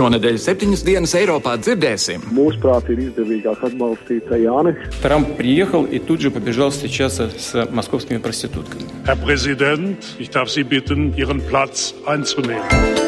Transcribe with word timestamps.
Šonadēļ 0.00 0.38
septiņas 0.40 0.82
dienas 0.86 1.12
Eiropā 1.18 1.58
dzirdēsim. 1.60 2.22
Mūsuprāt, 2.32 2.86
ir 2.88 3.02
izdevīgāk 3.10 3.66
atbalstīt 3.68 4.30
Jāni. 4.32 4.72
Трамп 5.02 5.34
приехал 5.36 5.84
и 5.84 5.98
тут 5.98 6.22
же 6.22 6.30
побежал 6.30 6.70
встречаться 6.70 7.28
с 7.28 7.68
московскими 7.70 8.16
проститутками. 8.16 8.88
Herr 9.04 9.16
Präsident, 9.16 10.16
ich 10.18 10.30
darf 10.30 10.48
Sie 10.48 10.64
bitten, 10.64 11.12
Ihren 11.18 11.42
Platz 11.42 11.92
einzunehmen. 12.06 12.99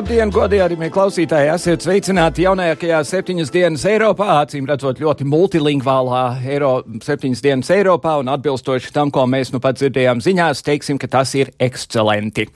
Labdien, 0.00 0.30
godījumie 0.32 0.86
klausītāji! 0.88 1.50
Esiet 1.52 1.82
sveicināti 1.84 2.46
jaunākajā 2.46 3.02
septiņas 3.04 3.50
dienas 3.52 3.82
Eiropā, 3.84 4.30
acīm 4.46 4.64
redzot 4.64 4.96
ļoti 5.02 5.26
multilingvālā 5.28 6.22
Eiro, 6.54 6.70
septiņas 7.04 7.42
dienas 7.44 7.68
Eiropā 7.74 8.14
un 8.22 8.30
atbilstoši 8.32 8.94
tam, 8.96 9.12
ko 9.12 9.26
mēs 9.28 9.52
nu 9.52 9.60
pat 9.60 9.76
dzirdējām 9.76 10.22
ziņās, 10.24 10.64
teiksim, 10.64 10.96
ka 10.96 11.10
tas 11.18 11.34
ir 11.36 11.52
ekscelenti. 11.60 12.46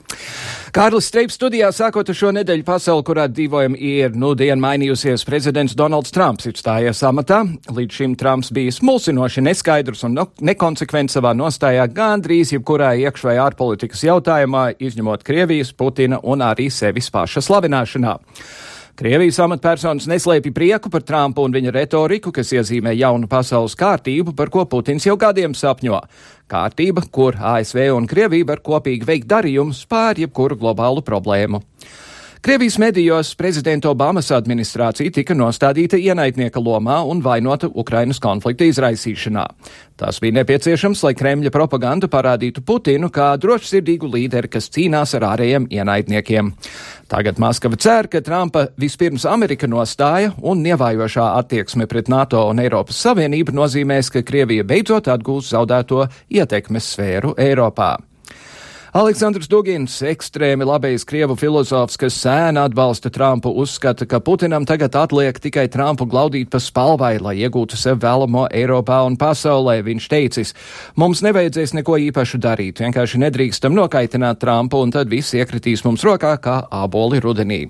Kārlis 0.75 1.05
Streips 1.07 1.37
studijā 1.37 1.69
sākot 1.71 2.09
ar 2.11 2.17
šo 2.19 2.33
nedēļu 2.35 2.65
pasauli, 2.67 3.03
kurā 3.07 3.29
dzīvojam, 3.31 3.77
ir 3.79 4.17
nu 4.19 4.33
dien 4.35 4.59
mainījusies. 4.59 5.23
Prezidents 5.23 5.71
Donalds 5.79 6.11
Trumps 6.11 6.49
ir 6.49 6.57
stājies 6.59 6.99
amatā. 7.07 7.37
Līdz 7.71 8.01
šim 8.01 8.17
Trumps 8.19 8.51
bija 8.51 8.73
smulsinoši 8.75 9.45
neskaidrs 9.47 10.03
un 10.03 10.19
nekonsekvents 10.19 11.15
savā 11.15 11.31
nostājā 11.31 11.87
gandrīz 11.95 12.51
jebkurā 12.57 12.91
iekš 13.05 13.23
vai 13.23 13.37
ārpolitikas 13.45 14.03
jautājumā, 14.03 14.65
izņemot 14.83 15.23
Krievijas, 15.23 15.71
Putina 15.71 16.19
un 16.19 16.43
arī 16.43 16.67
sevis 16.67 17.07
paša 17.07 17.47
slavināšanā. 17.47 18.17
Krievijas 18.95 19.41
amatpersonas 19.43 20.05
neslēpja 20.07 20.53
prieku 20.55 20.87
par 20.87 21.01
Trumpu 21.03 21.43
un 21.43 21.51
viņa 21.51 21.73
retoriku, 21.75 22.31
kas 22.31 22.53
iezīmē 22.55 22.93
jaunu 22.95 23.27
pasaules 23.27 23.73
kārtību, 23.75 24.31
par 24.37 24.47
ko 24.53 24.63
Putins 24.71 25.03
jau 25.03 25.17
gadiem 25.19 25.51
sapņo. 25.51 25.97
Kārtība, 26.47 27.03
kur 27.11 27.35
ASV 27.35 27.89
un 27.91 28.07
Krievija 28.07 28.47
var 28.53 28.61
kopīgi 28.63 29.03
veikt 29.09 29.27
darījumus 29.33 29.81
pār 29.91 30.21
jebkuru 30.23 30.55
globālu 30.61 31.03
problēmu. 31.03 31.59
Krievijas 32.45 32.77
medijos 32.77 33.35
prezidenta 33.35 33.89
Obamas 33.89 34.27
administrācija 34.31 35.09
tika 35.09 35.33
nostādīta 35.33 35.97
ienaidnieka 35.97 36.61
lomā 36.61 36.99
un 37.09 37.23
vainota 37.25 37.65
Ukrainas 37.73 38.19
konflikta 38.21 38.67
izraisīšanā. 38.69 39.47
Tas 39.97 40.21
bija 40.21 40.35
nepieciešams, 40.37 41.01
lai 41.07 41.15
Kremļa 41.17 41.49
propaganda 41.49 42.05
parādītu 42.05 42.61
Putinu 42.61 43.09
kā 43.09 43.31
drošsirdīgu 43.41 44.13
līderi, 44.13 44.53
kas 44.53 44.69
cīnās 44.69 45.17
ar 45.17 45.25
ārējiem 45.31 45.65
ienaidniekiem. 45.73 46.53
Tagad 47.09 47.41
Maskava 47.41 47.81
cer, 47.81 48.13
ka 48.13 48.21
Trumpa 48.21 48.67
vispirms 48.77 49.25
Amerika 49.25 49.65
nostāja 49.65 50.35
un 50.37 50.61
nievājošā 50.61 51.31
attieksme 51.41 51.89
pret 51.89 52.13
NATO 52.13 52.45
un 52.53 52.61
Eiropas 52.61 53.01
Savienību 53.07 53.57
nozīmēs, 53.57 54.13
ka 54.13 54.21
Krievija 54.21 54.69
beidzot 54.69 55.09
atgūs 55.09 55.49
zaudēto 55.57 56.05
ietekmes 56.29 56.93
sfēru 56.93 57.39
Eiropā. 57.41 57.95
Aleksandrs 58.95 59.49
Dugins, 59.51 59.97
ekstrēmi 60.07 60.63
labējs 60.63 61.03
krievu 61.03 61.35
filozofs, 61.35 61.97
kas 61.99 62.15
sēna 62.15 62.61
atbalsta 62.69 63.09
Trumpu, 63.11 63.51
uzskata, 63.59 64.05
ka 64.07 64.21
Putinam 64.23 64.63
tagad 64.63 64.95
atliek 64.95 65.35
tikai 65.43 65.65
Trumpu 65.67 66.07
glaudīt 66.07 66.47
pa 66.53 66.61
spalvai, 66.63 67.17
lai 67.19 67.33
iegūtu 67.41 67.75
sev 67.75 67.99
vēlamo 68.05 68.45
Eiropā 68.55 69.01
un 69.03 69.19
pasaulē. 69.19 69.81
Viņš 69.83 70.07
teicis, 70.15 70.55
mums 70.95 71.25
nevajadzēs 71.27 71.75
neko 71.75 71.99
īpašu 72.05 72.39
darīt, 72.39 72.79
vienkārši 72.79 73.19
nedrīkstam 73.25 73.75
nokaitināt 73.75 74.39
Trumpu, 74.39 74.79
un 74.87 74.95
tad 74.95 75.11
viss 75.11 75.35
iekritīs 75.35 75.83
mums 75.83 76.07
rokā 76.07 76.37
kā 76.39 76.61
āboli 76.71 77.19
rudenī. 77.19 77.65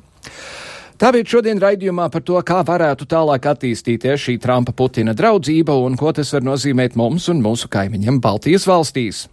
Tā 1.01 1.09
bija 1.09 1.25
šodien 1.25 1.57
raidījumā 1.57 2.11
par 2.13 2.21
to, 2.21 2.38
kā 2.45 2.61
varētu 2.61 3.09
tālāk 3.09 3.50
attīstīties 3.50 4.29
šī 4.29 4.38
Trumpa-Putina 4.45 5.17
draudzība 5.17 5.73
un 5.89 5.97
ko 5.97 6.13
tas 6.13 6.38
var 6.38 6.45
nozīmēt 6.53 6.94
mums 6.94 7.31
un 7.33 7.41
mūsu 7.41 7.73
kaimiņiem 7.73 8.21
Baltijas 8.21 8.69
valstīs. 8.69 9.25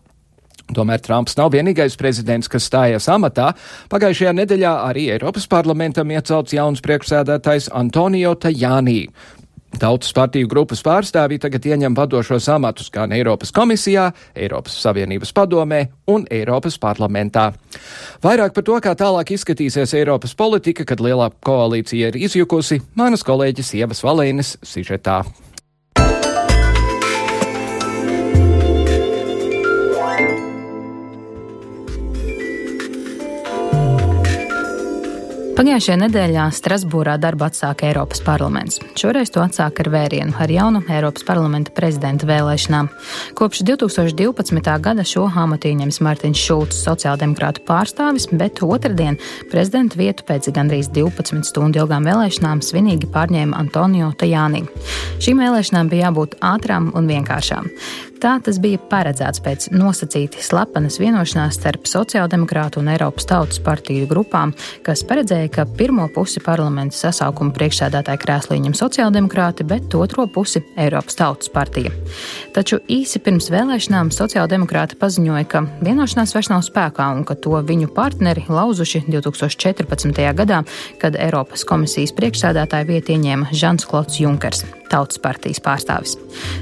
Tomēr 0.77 1.03
Trumps 1.05 1.37
nav 1.38 1.53
vienīgais 1.55 1.99
prezidents, 2.00 2.49
kas 2.49 2.66
stājies 2.71 3.09
amatā. 3.12 3.53
Pagājušajā 3.93 4.33
nedēļā 4.41 4.72
arī 4.88 5.09
Eiropas 5.15 5.49
parlamentam 5.50 6.10
iecelts 6.15 6.56
jauns 6.56 6.83
priekšsēdētājs 6.84 7.71
Antonio 7.77 8.34
Tajānī. 8.34 9.06
Tautas 9.81 10.12
partiju 10.12 10.49
grupas 10.53 10.82
pārstāvji 10.84 11.41
tagad 11.41 11.65
ieņem 11.65 11.94
vadošos 11.97 12.49
amatus 12.53 12.91
gan 12.93 13.12
Eiropas 13.16 13.53
komisijā, 13.56 14.11
Eiropas 14.37 14.75
Savienības 14.84 15.32
padomē 15.32 15.87
un 16.12 16.27
Eiropas 16.31 16.77
parlamentā. 16.82 17.49
Vairāk 18.25 18.53
par 18.56 18.66
to, 18.69 18.77
kā 18.84 18.93
tālāk 18.99 19.32
izskatīsies 19.32 19.97
Eiropas 19.97 20.37
politika, 20.37 20.84
kad 20.88 21.00
lielā 21.00 21.31
koalīcija 21.41 22.12
ir 22.12 22.21
izjukusi, 22.28 22.82
manas 23.00 23.25
kolēģis 23.25 23.72
Ievas 23.81 24.05
Valēnes 24.05 24.59
sižetā. 24.61 25.22
Pagājušajā 35.62 35.95
nedēļā 36.00 36.45
Strasbūrā 36.56 37.12
darbu 37.23 37.45
atsāka 37.47 37.87
Eiropas 37.87 38.19
parlaments. 38.27 38.81
Šoreiz 38.99 39.31
to 39.31 39.45
atsāka 39.45 39.84
ar 39.84 39.91
vērienu, 39.93 40.34
ar 40.43 40.50
jaunu 40.50 40.81
Eiropas 40.91 41.23
parlamenta 41.23 41.71
prezidenta 41.77 42.27
vēlēšanām. 42.27 42.89
Kopš 43.39 43.62
2012. 43.69 44.73
gada 44.83 45.06
šo 45.06 45.28
amatu 45.31 45.71
ieņems 45.71 46.00
Mārtiņš 46.03 46.43
Šulcs, 46.49 46.83
sociāldemokrātu 46.83 47.62
pārstāvis, 47.69 48.27
bet 48.34 48.59
otrdien 48.67 49.21
prezidenta 49.55 50.03
vietu 50.03 50.27
pēc 50.27 50.50
gandrīz 50.50 50.91
12 50.99 51.47
stundu 51.47 51.84
ilgām 51.84 52.11
vēlēšanām 52.11 52.59
svinīgi 52.67 53.15
pārņēma 53.15 53.62
Antonio 53.62 54.11
Tajāni. 54.19 54.67
Šīm 55.23 55.47
vēlēšanām 55.47 55.94
bija 55.94 56.11
jābūt 56.11 56.41
ātrām 56.43 56.91
un 56.99 57.06
vienkāršām. 57.06 57.71
Tā 58.22 58.37
tas 58.38 58.60
bija 58.62 58.78
paredzēts 58.87 59.41
pēc 59.43 59.65
nosacīti 59.75 60.44
slepenas 60.47 61.00
vienošanās 61.03 61.56
starp 61.59 61.88
sociāldemokrātu 61.91 62.78
un 62.78 62.93
Eiropas 62.93 63.25
Tautas 63.27 63.59
partiju 63.59 64.06
grupām, 64.06 64.53
kas 64.87 65.00
paredzēja, 65.09 65.49
ka 65.50 65.65
pirmo 65.66 66.05
pusi 66.15 66.38
parlamenta 66.44 66.94
sasaukuma 66.94 67.50
priekšsēdētāja 67.56 68.21
krēslu 68.22 68.55
ieņem 68.55 68.77
sociāldemokrāti, 68.78 69.66
bet 69.66 69.97
otro 69.99 70.28
pusi 70.31 70.62
Eiropas 70.78 71.19
Tautas 71.19 71.50
partija. 71.50 71.91
Taču 72.55 72.78
īsi 72.87 73.19
pirms 73.25 73.50
vēlēšanām 73.50 74.12
sociāldemokrāti 74.15 75.00
paziņoja, 75.03 75.49
ka 75.50 75.65
vienošanās 75.82 76.37
vairs 76.37 76.53
nav 76.53 76.62
spēkā 76.69 77.09
un 77.16 77.25
ka 77.27 77.34
to 77.34 77.59
viņu 77.72 77.91
partneri 77.97 78.47
lauzuši 78.47 79.03
2014. 79.09 80.22
gadā, 80.38 80.62
kad 81.03 81.19
Eiropas 81.19 81.66
komisijas 81.66 82.15
priekšsēdētāja 82.21 82.87
vietu 82.87 83.16
ieņēma 83.16 83.50
Žans 83.50 83.91
Klots 83.91 84.22
Junkers, 84.22 84.62
Tautas 84.93 85.21
partijas 85.23 85.63
pārstāvis. 85.65 86.19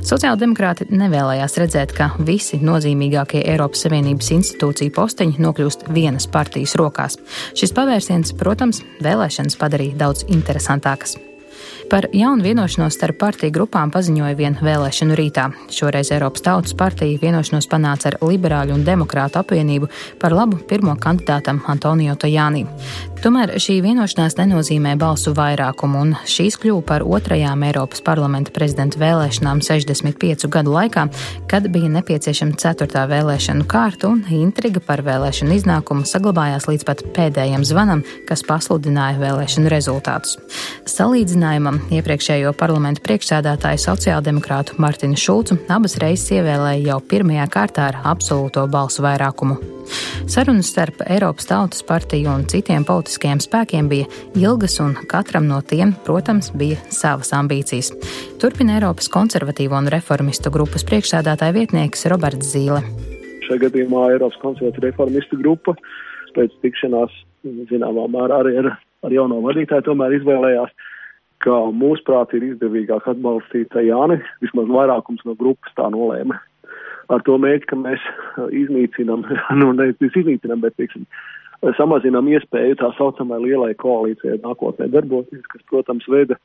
Sociāldemokrāti 0.06 0.86
nevēlējās 0.90 1.40
vēlējās 1.40 1.58
redzēt, 1.60 1.92
ka 1.96 2.10
visi 2.26 2.58
nozīmīgākie 2.62 3.42
Eiropas 3.48 3.84
Savienības 3.84 4.30
institūciju 4.36 4.92
posteņi 4.94 5.40
nokļūst 5.40 5.88
vienas 5.94 6.28
partijas 6.30 6.76
rokās. 6.76 7.18
Šis 7.54 7.74
pavērsiens, 7.76 8.34
protams, 8.38 8.82
vēlēšanas 9.00 9.58
padarīja 9.60 9.98
daudz 10.04 10.24
interesantākas. 10.28 11.16
Par 11.90 12.06
jaunu 12.14 12.44
vienošanos 12.44 12.94
starp 12.94 13.16
partiju 13.18 13.50
grupām 13.50 13.90
paziņoja 13.90 14.36
vien 14.38 14.54
vēlēšanu 14.62 15.16
rītā. 15.18 15.48
Šoreiz 15.74 16.12
Eiropas 16.14 16.44
Tautas 16.46 16.74
partija 16.78 17.18
vienošanos 17.18 17.66
panāca 17.66 18.12
ar 18.12 18.18
Liberāļu 18.22 18.76
un 18.76 18.84
Demokrātu 18.86 19.40
apvienību 19.40 19.88
par 20.22 20.36
labu 20.36 20.60
pirmo 20.70 20.94
kandidātam 21.02 21.58
Antonio 21.66 22.14
Tajāni. 22.14 22.62
Tomēr 23.20 23.50
šī 23.60 23.74
vienošanās 23.84 24.38
nenozīmē 24.38 24.94
balsu 24.96 25.34
vairākumu, 25.36 25.98
un 26.00 26.12
šīs 26.24 26.54
kļuva 26.62 26.80
par 26.88 27.02
otrajām 27.04 27.60
Eiropas 27.66 28.00
parlamenta 28.00 28.52
prezidenta 28.54 28.96
vēlēšanām 28.96 29.58
65 29.60 30.46
gadu 30.48 30.72
laikā, 30.72 31.02
kad 31.50 31.66
bija 31.68 31.90
nepieciešama 31.92 32.56
ceturtā 32.56 33.02
vēlēšanu 33.10 33.66
kārta, 33.68 34.08
un 34.08 34.22
intriga 34.32 34.80
par 34.80 35.02
vēlēšanu 35.04 35.52
iznākumu 35.52 36.08
saglabājās 36.08 36.64
līdz 36.70 36.86
pat 36.88 37.02
pēdējiem 37.18 37.66
zvanam, 37.68 38.00
kas 38.24 38.40
pasludināja 38.48 39.20
vēlēšanu 39.20 39.68
rezultātus. 39.68 40.38
Salīdzinājumam 40.88 41.82
iepriekšējo 41.98 42.54
parlamentu 42.56 43.04
priekšsēdētāju 43.04 43.82
sociāldemokrātu 43.84 44.80
Martinu 44.80 45.20
Šulcu 45.20 45.60
abas 45.68 45.98
reizes 46.00 46.32
ievēlēja 46.38 46.94
jau 46.94 46.96
pirmajā 47.12 47.44
kārtā 47.52 47.90
ar 47.90 48.00
absolūto 48.14 48.64
balsu 48.72 49.04
vairākumu. 49.04 49.60
Sarunas 50.30 50.68
starp 50.70 51.00
Eiropas 51.10 51.48
Tautas 51.50 51.82
partiju 51.82 52.30
un 52.30 52.44
citiem 52.46 52.84
politiskajiem 52.86 53.09
spēkiem 53.16 53.88
bija 53.90 54.06
ilgas, 54.38 54.78
un 54.80 54.94
katram 55.10 55.46
no 55.48 55.60
tiem, 55.60 55.94
protams, 56.06 56.50
bija 56.54 56.76
savas 56.88 57.32
ambīcijas. 57.36 57.92
Turpina 58.40 58.76
Eiropas 58.78 59.08
konservatīvo 59.12 59.78
un 59.78 59.90
reformistu 59.92 60.50
grupas 60.50 60.84
priekšsēdētāja 60.88 61.56
vietnieks 61.56 62.06
Roberts 62.12 62.52
Zīle. 62.52 62.82
Šajā 63.46 63.64
gadījumā 63.66 64.10
Eiropas 64.14 64.38
konservatīva 64.42 64.90
reformistu 64.90 65.40
grupa 65.40 65.74
pēc 66.36 66.54
tikšanās 66.62 67.10
zināmā 67.70 68.06
mērā 68.12 68.42
arī 68.44 68.58
ar, 68.62 68.76
ar 69.06 69.16
jauno 69.16 69.40
vadītāju 69.46 69.88
tomēr 69.88 70.20
izvēlējās 70.20 70.76
ka 71.40 71.56
mūsuprāt 71.72 72.34
ir 72.36 72.50
izdevīgāk 72.52 73.06
atbalstīt 73.08 73.72
Jāni, 73.86 74.20
vismaz 74.44 74.68
vairākums 74.68 75.24
no 75.24 75.34
grupas 75.40 75.72
tā 75.78 75.88
nolēma 75.88 76.36
ar 77.10 77.24
to 77.26 77.36
mērķi, 77.42 77.68
ka 77.70 77.78
mēs 77.78 78.06
iznīcinam, 78.54 79.26
nu, 79.60 79.72
nevis 79.76 80.18
iznīcinam, 80.22 80.62
bet, 80.64 80.76
teiksim, 80.80 81.06
samazinām 81.76 82.28
iespēju 82.32 82.78
tā 82.80 82.92
saucamai 82.96 83.40
lielai 83.42 83.74
koalīcijai 83.80 84.40
nākotnē 84.44 84.88
darboties, 84.92 85.44
kas, 85.52 85.64
protams, 85.68 86.08
veda 86.08 86.38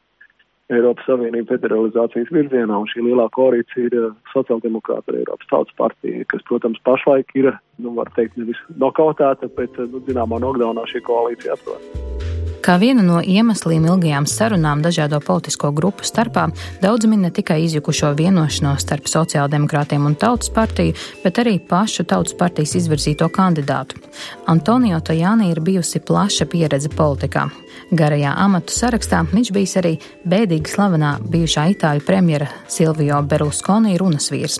Eiropas 0.74 1.06
Savienību 1.06 1.52
federalizācijas 1.54 2.32
virzienā, 2.34 2.80
un 2.82 2.90
šī 2.90 3.06
lielā 3.06 3.28
koalīcija 3.38 3.90
ir 3.92 3.98
uh, 4.00 4.16
sociāldemokrāta 4.34 5.14
ar 5.14 5.20
Eiropas 5.22 5.52
tautas 5.52 5.78
partija, 5.78 6.26
kas, 6.34 6.42
protams, 6.50 6.82
pašlaik 6.90 7.36
ir, 7.38 7.52
nu, 7.78 7.94
var 8.00 8.10
teikt, 8.18 8.40
nevis 8.42 8.62
nokautēta, 8.82 9.52
bet, 9.60 9.78
uh, 9.78 9.92
nu, 9.92 10.02
zināmā, 10.10 10.42
nokdaunā 10.42 10.88
šī 10.90 11.06
koalīcija 11.06 11.60
atrodas. 11.60 12.25
Kā 12.66 12.80
vienu 12.82 13.04
no 13.06 13.20
iemesliem 13.22 13.84
ilgajām 13.86 14.26
sarunām 14.26 14.80
dažādo 14.82 15.20
politisko 15.22 15.70
grupu 15.78 16.02
starpā, 16.08 16.48
daudz 16.82 17.06
min 17.06 17.22
ne 17.22 17.30
tikai 17.30 17.60
izjukušo 17.68 18.10
vienošanos 18.18 18.82
starp 18.82 19.06
sociāldemokrātiem 19.12 20.08
un 20.10 20.16
tautas 20.18 20.50
partiju, 20.56 20.96
bet 21.22 21.38
arī 21.44 21.60
pašu 21.62 22.08
tautas 22.10 22.34
partijas 22.40 22.74
izvirzīto 22.80 23.30
kandidātu. 23.30 24.02
Antonio 24.50 24.98
Tajāni 24.98 25.52
ir 25.52 25.62
bijusi 25.62 26.02
plaša 26.02 26.50
pieredze 26.50 26.90
politikā. 26.90 27.46
Garajā 27.94 28.34
amatu 28.42 28.74
sarakstā 28.74 29.22
viņš 29.30 29.54
bijis 29.54 29.78
arī 29.78 29.94
bēdīgi 30.26 30.74
slavenā 30.74 31.20
bijušā 31.22 31.68
itāļu 31.76 32.02
premjera 32.08 32.50
Silvio 32.66 33.22
Berlusconi 33.22 33.94
runas 34.02 34.32
vīrs. 34.34 34.58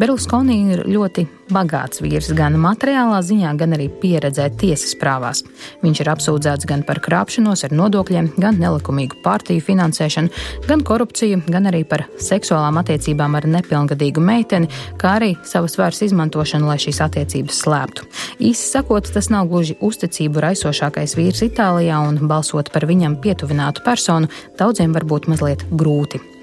Berlusconi 0.00 0.58
ir 0.74 0.82
ļoti 0.90 1.28
bagāts 1.52 2.00
vīrs 2.04 2.30
gan 2.36 2.56
materiālā 2.60 3.20
ziņā, 3.24 3.52
gan 3.60 3.74
arī 3.76 3.88
pieredzē 4.02 4.48
tiesas 4.60 4.94
prāvās. 5.00 5.42
Viņš 5.84 6.02
ir 6.02 6.10
apsūdzēts 6.14 6.68
gan 6.70 6.84
par 6.86 7.00
krāpšanos 7.04 7.64
ar 7.66 7.74
nodokļiem, 7.76 8.32
gan 8.40 8.58
nelikumīgu 8.62 9.20
partiju 9.24 9.64
finansēšanu, 9.64 10.32
gan 10.68 10.84
korupciju, 10.86 11.42
gan 11.48 11.70
arī 11.70 11.84
par 11.88 12.06
seksuālām 12.18 12.80
attiecībām 12.82 13.38
ar 13.38 13.48
nepilngadīgu 13.56 14.24
meiteni, 14.24 14.70
kā 15.00 15.16
arī 15.20 15.32
savas 15.46 15.78
varas 15.80 16.02
izmantošanu, 16.06 16.68
lai 16.70 16.78
šīs 16.82 17.02
attiecības 17.04 17.62
slēptu. 17.64 18.08
Īsi 18.44 18.68
sakot, 18.72 19.08
tas 19.14 19.30
nav 19.32 19.48
gluži 19.52 19.78
uzticību 19.84 20.44
raisošākais 20.48 21.16
vīrs 21.18 21.44
Itālijā, 21.48 22.00
un 22.08 22.22
balsot 22.28 22.72
par 22.74 22.88
viņam 22.90 23.20
pietuvinātu 23.24 23.84
personu 23.86 24.30
daudziem 24.58 24.94
var 24.96 25.08
būt 25.08 25.28
mazliet 25.32 25.66
grūti. 25.70 26.33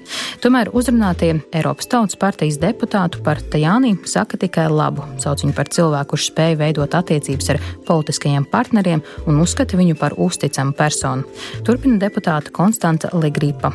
Tomēr 0.42 0.70
uzrunātie 0.74 1.32
Eiropas 1.54 1.88
Tautas 1.90 2.18
partijas 2.18 2.58
deputātu 2.62 3.22
par 3.24 3.40
Tajāni 3.52 3.94
saka 4.08 4.38
tikai 4.40 4.68
labu. 4.72 5.04
Sauc 5.22 5.44
viņu 5.44 5.56
par 5.56 5.70
cilvēku, 5.72 6.12
kurš 6.12 6.28
spēja 6.32 6.60
veidot 6.60 6.94
attiecības 6.98 7.52
ar 7.54 7.60
politiskajiem 7.88 8.46
partneriem 8.52 9.02
un 9.26 9.42
uzskata 9.42 9.78
viņu 9.80 9.98
par 10.00 10.16
uzticamu 10.18 10.76
personu. 10.78 11.26
Turpina 11.66 12.00
deputāta 12.02 12.52
Konstanta 12.52 13.12
Legripa. 13.16 13.72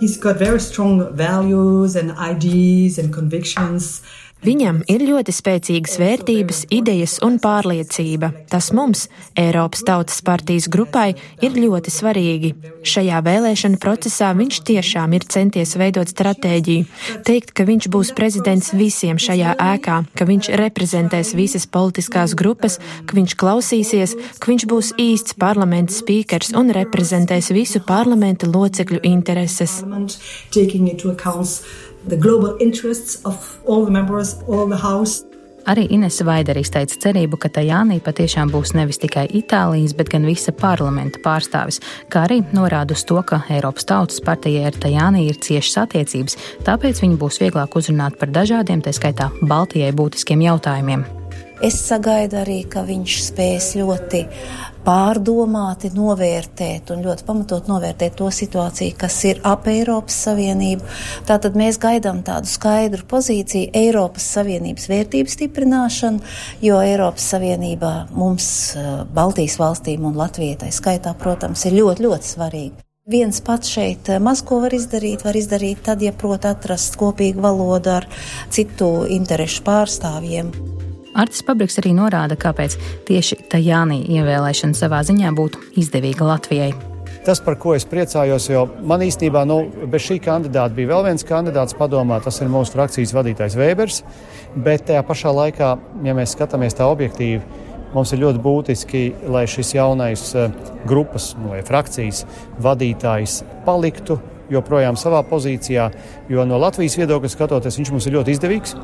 He's 0.00 0.16
got 0.18 0.38
very 0.38 0.60
strong 0.60 1.14
values 1.16 1.96
and 1.96 2.10
ideas 2.18 2.98
and 2.98 3.12
convictions. 3.14 4.02
Viņam 4.44 4.82
ir 4.92 5.00
ļoti 5.08 5.32
spēcīgas 5.32 5.94
vērtības, 5.96 6.58
idejas 6.76 7.14
un 7.24 7.38
pārliecība. 7.40 8.28
Tas 8.52 8.66
mums, 8.76 9.06
Eiropas 9.40 9.80
Tautas 9.88 10.18
partijas 10.20 10.66
grupai, 10.68 11.14
ir 11.40 11.56
ļoti 11.56 11.92
svarīgi. 11.92 12.50
Šajā 12.84 13.22
vēlēšana 13.24 13.80
procesā 13.80 14.34
viņš 14.36 14.58
tiešām 14.68 15.16
ir 15.16 15.24
centies 15.32 15.72
veidot 15.80 16.12
stratēģiju, 16.12 16.84
teikt, 17.24 17.54
ka 17.56 17.64
viņš 17.64 17.88
būs 17.94 18.12
prezidents 18.18 18.74
visiem 18.76 19.16
šajā 19.16 19.56
ēkā, 19.56 20.02
ka 20.12 20.28
viņš 20.28 20.52
reprezentēs 20.60 21.32
visas 21.38 21.64
politiskās 21.64 22.36
grupas, 22.36 22.76
ka 23.08 23.16
viņš 23.16 23.38
klausīsies, 23.40 24.16
ka 24.36 24.52
viņš 24.52 24.68
būs 24.68 24.92
īsts 25.00 25.40
parlamenta 25.40 25.96
spīkers 25.96 26.52
un 26.52 26.68
reprezentēs 26.76 27.48
visu 27.56 27.80
parlamenta 27.88 28.50
locekļu 28.52 29.00
intereses 29.08 29.80
the 32.08 32.16
global 32.16 32.56
interests 32.60 33.20
of 33.24 33.60
all 33.66 33.84
the 33.84 33.90
members, 33.90 34.36
all 34.48 34.68
the 34.68 34.80
house. 34.80 35.24
Arī 35.64 35.86
Inese 35.96 36.24
Vaidere 36.28 36.60
izteica 36.60 36.98
cerību, 37.00 37.38
ka 37.40 37.48
Tajānī 37.48 37.96
patiešām 38.04 38.50
būs 38.52 38.74
nevis 38.76 39.00
tikai 39.00 39.24
Itālijas, 39.32 39.94
bet 39.96 40.10
gan 40.12 40.26
visa 40.28 40.52
parlamenta 40.52 41.22
pārstāvis, 41.24 41.80
kā 42.12 42.26
arī 42.26 42.42
norāda 42.52 42.92
uz 42.92 43.06
to, 43.08 43.16
ka 43.24 43.40
Eiropas 43.48 43.88
Tautas 43.88 44.20
partijai 44.20 44.68
ar 44.68 44.76
Tajānī 44.76 45.24
ir 45.30 45.40
ciešas 45.40 45.80
attiecības, 45.86 46.36
tāpēc 46.68 47.00
viņu 47.06 47.20
būs 47.20 47.40
vieglāk 47.40 47.80
uzrunāt 47.80 48.20
par 48.20 48.28
dažādiem, 48.36 48.84
tā 48.84 48.92
skaitā 48.92 49.32
Baltijai 49.40 49.94
būtiskiem 49.96 50.44
jautājumiem. 50.44 51.23
Es 51.64 51.78
sagaidu 51.80 52.36
arī, 52.42 52.58
ka 52.68 52.82
viņš 52.84 53.12
spēs 53.24 53.70
ļoti 53.78 54.18
pārdomāti 54.84 55.88
novērtēt 55.96 56.90
un 56.92 57.00
ļoti 57.06 57.24
pamatot 57.24 57.70
novērtēt 57.70 58.18
to 58.18 58.28
situāciju, 58.28 58.92
kas 59.00 59.16
ir 59.30 59.40
ap 59.48 59.64
Eiropas 59.72 60.18
Savienību. 60.26 60.84
Tātad 61.24 61.56
mēs 61.56 61.80
gaidām 61.80 62.20
tādu 62.26 62.52
skaidru 62.52 63.08
pozīciju 63.08 63.72
Eiropas 63.80 64.28
Savienības 64.36 64.90
vērtību 64.92 65.32
stiprināšanu, 65.32 66.20
jo 66.68 66.84
Eiropas 66.84 67.32
Savienībā 67.32 67.94
mums, 68.12 68.76
eh, 68.76 68.92
Baltijas 69.16 69.56
valstīm 69.56 70.04
un 70.04 70.20
Latvijai 70.20 70.68
skaitā, 70.68 71.16
protams, 71.16 71.64
ir 71.64 71.80
ļoti, 71.80 72.04
ļoti 72.04 72.34
svarīgi. 72.36 72.72
Viens 73.08 73.40
pats 73.40 73.72
šeit 73.72 74.12
eh, 74.12 74.18
maz 74.20 74.44
ko 74.44 74.60
var 74.60 74.76
izdarīt, 74.76 75.24
var 75.24 75.32
izdarīt 75.32 75.80
tad, 75.82 76.02
ja 76.02 76.12
prot 76.12 76.44
atrast 76.44 77.00
kopīgu 77.00 77.40
valodu 77.40 77.88
ar 78.02 78.08
citu 78.50 79.06
interešu 79.08 79.64
pārstāvjiem. 79.64 80.83
Artis 81.14 81.44
Pabriks 81.46 81.78
arī 81.78 81.92
norāda, 81.94 82.34
kāpēc 82.34 82.74
tieši 83.06 83.44
Tajānī 83.52 84.00
ievēlēšana 84.16 84.74
savā 84.74 85.04
ziņā 85.06 85.30
būtu 85.36 85.60
izdevīga 85.78 86.26
Latvijai. 86.26 86.72
Tas, 87.24 87.38
par 87.40 87.54
ko 87.56 87.72
es 87.72 87.86
priecājos, 87.88 88.50
jo 88.50 88.66
man 88.84 89.00
īstenībā 89.06 89.46
nu, 89.48 89.62
bez 89.88 90.02
šī 90.04 90.18
kandidāta 90.26 90.74
bija 90.76 90.90
vēl 90.90 91.06
viens 91.06 91.24
kandidāts 91.24 91.76
padomā, 91.78 92.18
tas 92.20 92.42
ir 92.42 92.50
mūsu 92.52 92.74
frakcijas 92.74 93.14
vadītājs 93.16 93.56
Vēbers. 93.56 94.00
Bet 94.66 94.84
tajā 94.90 95.04
pašā 95.06 95.32
laikā, 95.32 95.70
ja 96.04 96.16
mēs 96.18 96.34
skatāmies 96.34 96.76
tā 96.76 96.90
objektīvi, 96.90 97.40
mums 97.94 98.12
ir 98.12 98.20
ļoti 98.26 98.42
būtiski, 98.44 99.04
lai 99.32 99.46
šis 99.48 99.72
jaunais 99.78 100.26
eh, 100.34 100.50
grupas 100.84 101.30
nu, 101.38 101.54
vai 101.54 101.62
frakcijas 101.64 102.24
vadītājs 102.60 103.38
paliktu 103.64 104.18
joprojām 104.52 104.98
savā 105.00 105.22
pozīcijā, 105.30 105.88
jo 106.28 106.44
no 106.44 106.58
Latvijas 106.60 106.98
viedokļa 107.00 107.32
skatoties, 107.32 107.78
viņš 107.80 107.94
mums 107.94 108.10
ir 108.10 108.18
ļoti 108.18 108.36
izdevīgs. 108.36 108.76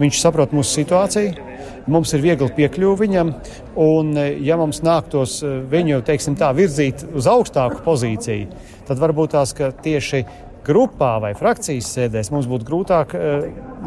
Viņš 0.00 0.18
saprot 0.24 0.56
mūsu 0.56 0.80
situāciju, 0.80 1.49
mums 1.92 2.12
ir 2.16 2.24
viegli 2.24 2.50
piekļuvi 2.56 3.04
viņam, 3.04 3.32
un 3.80 4.12
e, 4.18 4.26
ja 4.46 4.58
mums 4.60 4.82
nāktos 4.86 5.40
e, 5.44 5.54
viņu, 5.70 6.02
teiksim 6.06 6.36
tā, 6.40 6.50
virzīt 6.56 7.04
uz 7.16 7.28
augstāku 7.30 7.82
pozīciju, 7.86 8.50
tad 8.88 9.02
varbūt 9.02 9.36
tās, 9.36 9.54
tieši 9.54 10.24
grupā 10.66 11.14
vai 11.22 11.32
frakcijas 11.38 11.92
sēdēs 11.96 12.32
mums 12.34 12.50
būtu 12.50 12.68
grūtāk 12.68 13.16
e, 13.16 13.32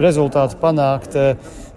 rezultātu 0.01 0.59
panākt. 0.63 1.19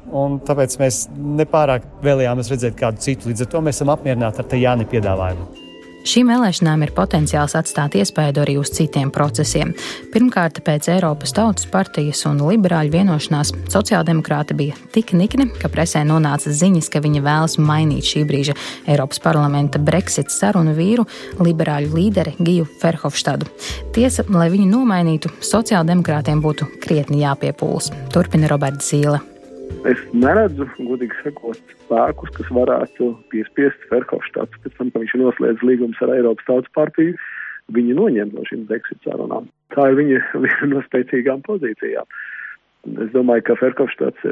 Un 0.06 0.36
tāpēc 0.46 0.76
mēs 0.78 1.00
nepārāk 1.10 1.88
vēlējāmies 2.06 2.52
redzēt 2.52 2.78
kādu 2.78 3.02
citu. 3.02 3.32
Līdz 3.32 3.42
ar 3.42 3.52
to 3.56 3.66
mēs 3.66 3.80
esam 3.80 3.90
apmierināti 3.90 4.44
ar 4.44 4.60
Jāni 4.62 4.86
piedāvājumu. 4.86 5.65
Šīm 6.06 6.28
vēlēšanām 6.30 6.84
ir 6.86 6.92
potenciāls 6.94 7.56
atstāt 7.58 7.96
iespēju 7.98 8.38
arī 8.44 8.54
uz 8.60 8.70
citiem 8.76 9.08
procesiem. 9.10 9.72
Pirmkārt, 10.14 10.60
pēc 10.62 10.86
Eiropas 10.94 11.34
Tautas 11.34 11.66
partijas 11.66 12.22
un 12.30 12.38
liberāļu 12.46 12.94
vienošanās 12.94 13.50
sociāldemokrāti 13.74 14.54
bija 14.54 14.78
tik 14.94 15.16
nikni, 15.18 15.48
ka 15.58 15.70
presē 15.72 16.04
nonāca 16.06 16.54
ziņas, 16.54 16.92
ka 16.94 17.02
viņi 17.02 17.24
vēlas 17.26 17.58
mainīt 17.58 18.06
šī 18.06 18.22
brīža 18.28 18.54
Eiropas 18.86 19.18
parlamenta 19.24 19.82
Brexit 19.82 20.30
sarunu 20.30 20.76
vīru, 20.78 21.08
liberāļu 21.42 21.94
līderi 21.98 22.36
Giju 22.38 22.70
Ferhofštadu. 22.80 23.50
Tiesa, 23.96 24.28
lai 24.30 24.46
viņu 24.54 24.70
nomainītu, 24.76 25.34
sociāldemokrātiem 25.42 26.38
būtu 26.44 26.70
krietni 26.86 27.24
jāpiepūlas. 27.26 27.90
Turpina 28.14 28.52
Roberts 28.52 28.94
Zīle. 28.94 29.18
Es 29.86 30.00
neredzu, 30.14 30.66
godīgi 30.78 31.14
sakot, 31.22 31.58
spēkus, 31.86 32.32
kas 32.34 32.48
varētu 32.54 33.12
piespiest 33.30 33.84
Ferhofštāts 33.90 34.62
pēc 34.64 34.74
tam, 34.78 34.90
ka 34.90 35.02
viņš 35.02 35.14
ir 35.14 35.22
noslēdzis 35.22 35.66
līgumus 35.66 36.00
ar 36.02 36.14
Eiropas 36.16 36.48
Tautas 36.48 36.72
partiju, 36.74 37.14
viņu 37.74 37.96
noņemt 37.98 38.34
no 38.34 38.44
šīm 38.48 38.64
Brexit 38.70 39.02
sarunām. 39.06 39.48
Tā 39.74 39.88
ir 39.90 39.98
viņa 40.00 40.22
viena 40.44 40.70
no 40.72 40.82
spēcīgām 40.86 41.42
pozīcijām. 41.46 42.06
Es 43.02 43.10
domāju, 43.14 43.46
ka 43.48 43.58
Ferhofštāts 43.62 44.26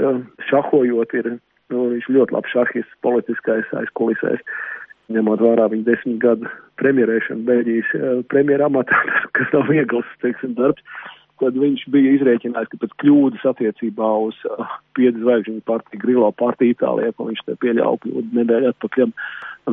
šahojot 0.50 1.14
ir, 1.19 1.33
nu, 1.75 1.88
viņš 1.95 2.11
ļoti 2.17 2.37
labs 2.37 2.55
šahists 2.55 3.03
politiskais 3.07 3.75
aizkulisēs. 3.81 4.43
ņemot 5.14 5.43
vērā 5.43 5.67
viņa 5.71 5.85
desmit 5.85 6.19
gadu 6.23 6.50
premjerēšanu 6.81 7.45
Beļģijas 7.49 7.91
premjera 8.31 8.71
amatā, 8.71 9.03
kas 9.37 9.50
nav 9.53 9.69
viegls, 9.71 10.07
teiksim, 10.23 10.55
darbs, 10.59 10.83
tad 11.43 11.57
viņš 11.59 11.87
bija 11.95 12.14
izrēķinājis, 12.19 12.71
ka 12.73 12.81
pēc 12.83 12.95
kļūdas 13.03 13.47
attiecībā 13.50 14.11
uz 14.26 14.38
uh, 14.50 14.76
piedzi 14.99 15.23
zvaigžņu 15.23 15.64
partiju 15.69 16.03
Grilo 16.05 16.31
partiju 16.38 16.76
Itālijā, 16.76 17.14
ko 17.17 17.29
viņš 17.31 17.45
te 17.47 17.59
pieļāva 17.64 18.00
kļūdu 18.05 18.38
nedēļu 18.41 18.71
atpakaļ, 18.75 19.12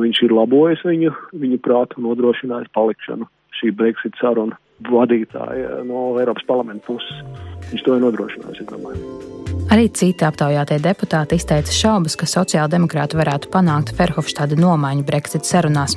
viņš 0.02 0.22
ir 0.26 0.36
labojis 0.36 0.84
viņu, 0.88 1.14
viņu 1.44 1.62
prātu 1.64 2.00
un 2.00 2.08
nodrošinājis 2.10 2.74
palikšanu 2.76 3.28
šī 3.58 3.74
Brexit 3.76 4.16
saruna 4.20 4.58
vadītāja 4.88 5.82
no 5.86 6.12
Eiropas 6.20 6.48
parlamenta 6.48 6.88
puses. 6.88 7.22
Viņš 7.70 7.86
to 7.86 7.98
ir 7.98 8.06
nodrošinājis, 8.08 8.64
es 8.64 8.72
domāju. 8.72 9.61
Arī 9.72 9.86
citi 9.88 10.26
aptaujātie 10.28 10.76
deputāti 10.84 11.38
izteica 11.40 11.72
šaubas, 11.72 12.12
ka 12.20 12.26
sociāldemokrāti 12.28 13.16
varētu 13.16 13.48
panākt 13.54 13.94
Ferhofstāda 13.96 14.52
nomaiņu 14.60 15.04
Brexit 15.08 15.46
sarunās. 15.48 15.94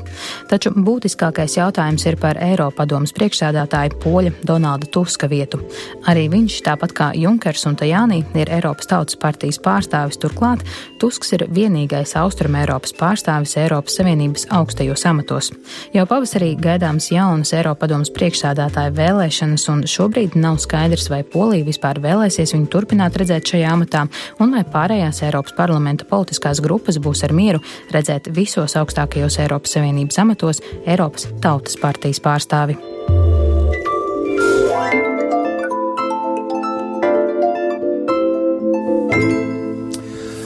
Taču 0.47 0.71
būtiskākais 0.71 1.57
jautājums 1.57 2.05
ir 2.07 2.15
par 2.21 2.39
Eiropadomas 2.39 3.11
priekšsēdētāju 3.17 3.97
poļa 3.99 4.31
Donalda 4.47 4.87
Tuska 4.87 5.27
vietu. 5.27 5.59
Arī 6.07 6.29
viņš, 6.31 6.61
tāpat 6.63 6.93
kā 6.95 7.09
Junkers 7.19 7.65
un 7.67 7.75
Tajānī, 7.75 8.21
ir 8.39 8.53
Eiropas 8.55 8.87
Tautas 8.87 9.19
partijas 9.19 9.59
pārstāvis. 9.59 10.21
Turklāt 10.23 10.63
Tusks 11.03 11.35
ir 11.35 11.43
vienīgais 11.51 12.15
Austrum 12.21 12.55
Eiropas 12.55 12.95
pārstāvis 12.95 13.57
Eiropas 13.59 13.99
Savienības 13.99 14.47
augstajos 14.55 15.03
amatos. 15.11 15.51
Jau 15.91 16.07
pavasarī 16.07 16.53
gaidāms 16.55 17.09
jaunas 17.11 17.51
Eiropadomas 17.51 18.13
priekšsēdētāja 18.15 18.95
vēlēšanas, 18.95 19.67
un 19.75 19.83
šobrīd 19.83 20.39
nav 20.39 20.63
skaidrs, 20.63 21.11
vai 21.11 21.25
Polija 21.27 21.67
vispār 21.67 21.99
vēlēsies 21.99 22.55
viņu 22.55 22.71
turpināt 22.71 23.19
redzēt 23.19 23.51
šajā 23.51 23.64
šajā 23.65 23.73
amatā, 23.73 24.05
un 24.39 24.53
vai 24.53 24.63
pārējās 24.63 25.23
Eiropas 25.25 25.55
parlamenta 25.57 26.05
politiskās 26.05 26.61
grupas 26.61 26.99
būs 27.01 27.23
ar 27.25 27.33
mieru 27.33 27.61
redzēt 27.91 28.29
visos 28.35 28.77
augstākajos 28.77 29.39
Eiropas 29.39 29.75
Savienības 29.75 30.21
amatos 30.21 30.61
Eiropas 30.85 31.27
Tautas 31.41 31.77
partijas 31.81 32.21
pārstāvi. 32.21 32.77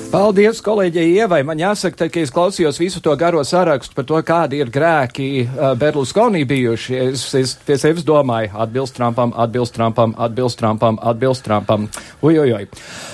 Paldies, 0.09 0.57
kolēģei 0.65 1.11
Ievai. 1.21 1.43
Man 1.45 1.59
jāsaka, 1.61 1.93
tad, 1.99 2.09
ka 2.09 2.23
es 2.23 2.31
klausījos 2.33 2.79
visu 2.81 2.97
to 3.05 3.13
garo 3.13 3.43
sarakstu 3.45 3.93
par 3.93 4.07
to, 4.09 4.17
kādi 4.25 4.57
ir 4.57 4.71
grēki 4.73 5.27
uh, 5.43 5.75
Berluskonī 5.77 6.41
bijuši. 6.49 6.95
Es, 7.11 7.27
es 7.37 7.51
pie 7.61 7.75
sevis 7.77 8.01
domāju, 8.07 8.49
atbilst 8.57 8.97
Trumpam, 8.97 9.35
atbilst 9.37 9.75
Trumpam, 9.77 10.15
atbilst 10.17 10.57
Trumpam, 10.57 10.97
atbilst 11.11 11.45
Trumpam. 11.45 11.85
Ujojoj. 12.25 12.65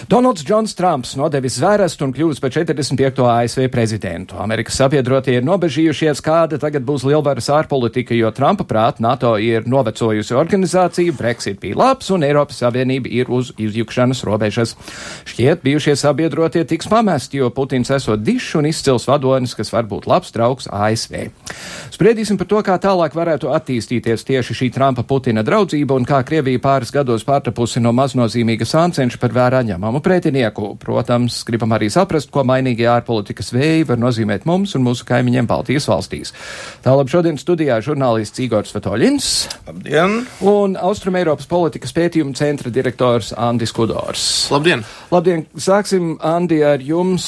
Donalds 0.07 0.45
Džons 0.47 0.77
Trumps 0.79 1.17
nodevis 1.19 1.57
zvērestu 1.59 2.07
un 2.07 2.13
kļūst 2.15 2.39
par 2.39 2.53
45. 2.55 3.19
ASV 3.33 3.67
prezidentu. 3.75 4.39
Amerikas 4.39 4.79
sabiedrotie 4.79 5.35
ir 5.35 5.43
nobežījušies, 5.43 6.23
kāda 6.23 6.61
tagad 6.63 6.87
būs 6.87 7.03
lielvaras 7.03 7.51
ārpolitika, 7.57 8.15
jo 8.15 8.31
Trumpa 8.31 8.63
prāt 8.63 9.03
NATO 9.03 9.33
ir 9.35 9.67
novecojusi 9.67 10.39
organizācija, 10.39 11.17
Brexit 11.19 11.59
bija 11.59 11.75
labs 11.83 12.07
un 12.15 12.23
Eiropas 12.23 12.63
Savienība 12.63 13.11
ir 13.11 13.35
uz 13.35 13.51
izjukšanas 13.59 14.23
robežas. 14.23 14.77
Šķiet, 15.27 15.59
bijušie 15.67 15.99
sabiedrotie 15.99 16.63
tiks 16.63 16.84
tiks 16.85 16.89
pamesti, 16.89 17.37
jo 17.37 17.49
Putins 17.49 17.89
esot 17.89 18.21
dišs 18.21 18.55
un 18.59 18.65
izcils 18.69 19.07
vadonis, 19.07 19.55
kas 19.57 19.71
var 19.73 19.85
būt 19.89 20.05
labs 20.07 20.31
draugs 20.31 20.67
ASV. 20.69 21.31
Spriedīsim 21.93 22.37
par 22.37 22.47
to, 22.47 22.61
kā 22.61 22.75
tālāk 22.77 23.15
varētu 23.15 23.49
attīstīties 23.49 24.25
tieši 24.25 24.53
šī 24.53 24.69
Trumpa-Putina 24.75 25.43
draudzība 25.45 25.95
un 25.95 26.05
kā 26.05 26.21
Krievija 26.25 26.59
pāris 26.61 26.91
gados 26.93 27.25
pārtapusi 27.25 27.81
no 27.81 27.93
maznozīmīga 27.95 28.65
sāncenša 28.67 29.17
par 29.21 29.33
vērā 29.33 29.63
ņemamu 29.65 30.01
pretinieku. 30.05 30.75
Protams, 30.77 31.41
gribam 31.47 31.73
arī 31.73 31.89
saprast, 31.89 32.29
ko 32.31 32.43
mainīgie 32.45 32.87
ārpolitikas 32.91 33.53
vēji 33.55 33.87
var 33.89 34.01
nozīmēt 34.01 34.45
mums 34.45 34.75
un 34.77 34.85
mūsu 34.85 35.07
kaimiņiem 35.09 35.49
Baltijas 35.49 35.89
valstīs. 35.89 36.35
Tālāk 36.85 37.09
šodien 37.09 37.39
studijā 37.41 37.79
žurnālists 37.81 38.43
Igors 38.45 38.75
Vatoļins. 38.75 39.31
Labdien! 39.69 40.19
Un 40.45 40.77
Austrum 40.77 41.17
Eiropas 41.17 41.49
politikas 41.49 41.95
pētījuma 41.95 42.35
centra 42.37 42.73
direktors 42.73 43.33
Andis 43.33 43.73
Kudors. 43.73 44.27
Labdien! 44.53 44.85
Labdien! 45.13 45.45
Sāksim, 45.55 46.17
Andi, 46.25 46.59
ar 46.75 46.83
jums, 46.83 47.25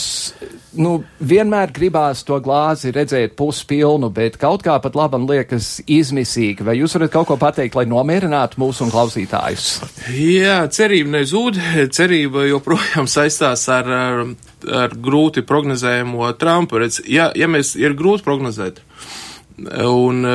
nu, 0.77 0.97
vienmēr 1.23 1.71
gribās 1.75 2.23
to 2.27 2.37
glāzi 2.43 2.91
redzēt 2.95 3.35
puspilnu, 3.39 4.09
bet 4.13 4.37
kaut 4.41 4.63
kā 4.65 4.77
pat 4.83 4.97
labam 4.97 5.27
liekas 5.29 5.77
izmisīgi. 5.83 6.65
Vai 6.67 6.77
jūs 6.79 6.97
varat 6.97 7.13
kaut 7.13 7.29
ko 7.31 7.37
pateikt, 7.41 7.77
lai 7.79 7.87
nomierinātu 7.89 8.61
mūsu 8.61 8.85
un 8.85 8.93
klausītājus? 8.93 9.69
Jā, 10.13 10.59
cerība 10.73 11.17
nezūd. 11.19 11.61
Cerība 11.95 12.47
joprojām 12.49 13.09
saistās 13.11 13.67
ar, 13.73 13.91
ar, 13.91 14.25
ar 14.83 14.97
grūti 14.97 15.45
prognozējumu 15.47 16.33
Trumpu. 16.41 16.83
Redz, 16.83 17.01
ja, 17.07 17.31
ja 17.35 17.49
mēs 17.51 17.75
ir 17.79 17.97
grūti 17.97 18.25
prognozēt, 18.27 18.83
un 19.87 20.27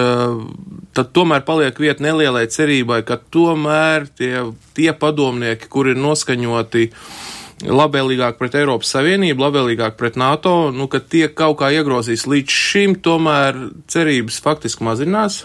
tad 0.96 1.12
tomēr 1.14 1.44
paliek 1.46 1.78
vieta 1.78 2.02
nelielai 2.04 2.48
cerībai, 2.50 3.02
ka 3.06 3.20
tomēr 3.32 4.08
tie, 4.18 4.48
tie 4.76 4.90
padomnieki, 4.96 5.70
kuri 5.70 5.94
ir 5.94 6.02
noskaņoti, 6.02 6.88
uh, 6.90 7.38
labvēlīgāk 7.62 8.38
pret 8.40 8.56
Eiropas 8.58 8.92
Savienību, 8.96 9.44
labvēlīgāk 9.44 9.96
pret 9.98 10.18
NATO, 10.20 10.72
nu, 10.74 10.88
ka 10.90 11.00
tie 11.00 11.28
kaut 11.28 11.60
kā 11.62 11.70
iegrozīs 11.74 12.26
līdz 12.30 12.60
šim, 12.68 12.96
tomēr 13.04 13.58
cerības 13.92 14.40
faktiski 14.42 14.86
mazinās. 14.86 15.44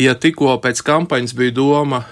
Ja 0.00 0.14
tikko 0.16 0.56
pēc 0.62 0.80
kampaņas 0.86 1.34
bija 1.36 1.54
doma, 1.56 2.02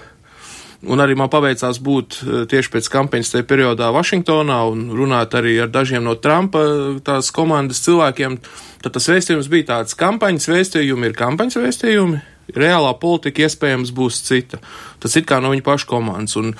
un 0.81 1.01
arī 1.01 1.15
man 1.17 1.29
paveicās 1.31 1.79
būt 1.83 2.19
eh, 2.21 2.43
tieši 2.49 2.73
pēc 2.75 2.89
kampaņas 2.93 3.33
tajā 3.35 3.47
periodā 3.49 3.91
Vašingtonā 3.93 4.59
un 4.71 4.89
runāt 4.97 5.35
arī 5.37 5.57
ar 5.63 5.71
dažiem 5.73 6.05
no 6.05 6.17
Trumpa 6.19 6.63
tās 7.05 7.31
komandas 7.35 7.83
cilvēkiem, 7.85 8.37
tad 8.83 8.97
tas 8.97 9.09
vēstījums 9.11 9.49
bija 9.51 9.71
tāds, 9.75 9.97
kampaņas 9.97 10.49
vēstījumi 10.51 11.09
ir 11.09 11.17
kampaņas 11.17 11.59
vēstījumi, 11.61 12.21
reālā 12.57 12.91
politika 12.99 13.45
iespējams 13.45 13.93
būs 13.95 14.21
cita. 14.25 14.59
Tas 15.01 15.15
ir 15.17 15.25
kā 15.27 15.39
no 15.41 15.51
viņa 15.53 15.65
paša 15.65 15.87
komandas. 15.89 16.37
Un 16.39 16.53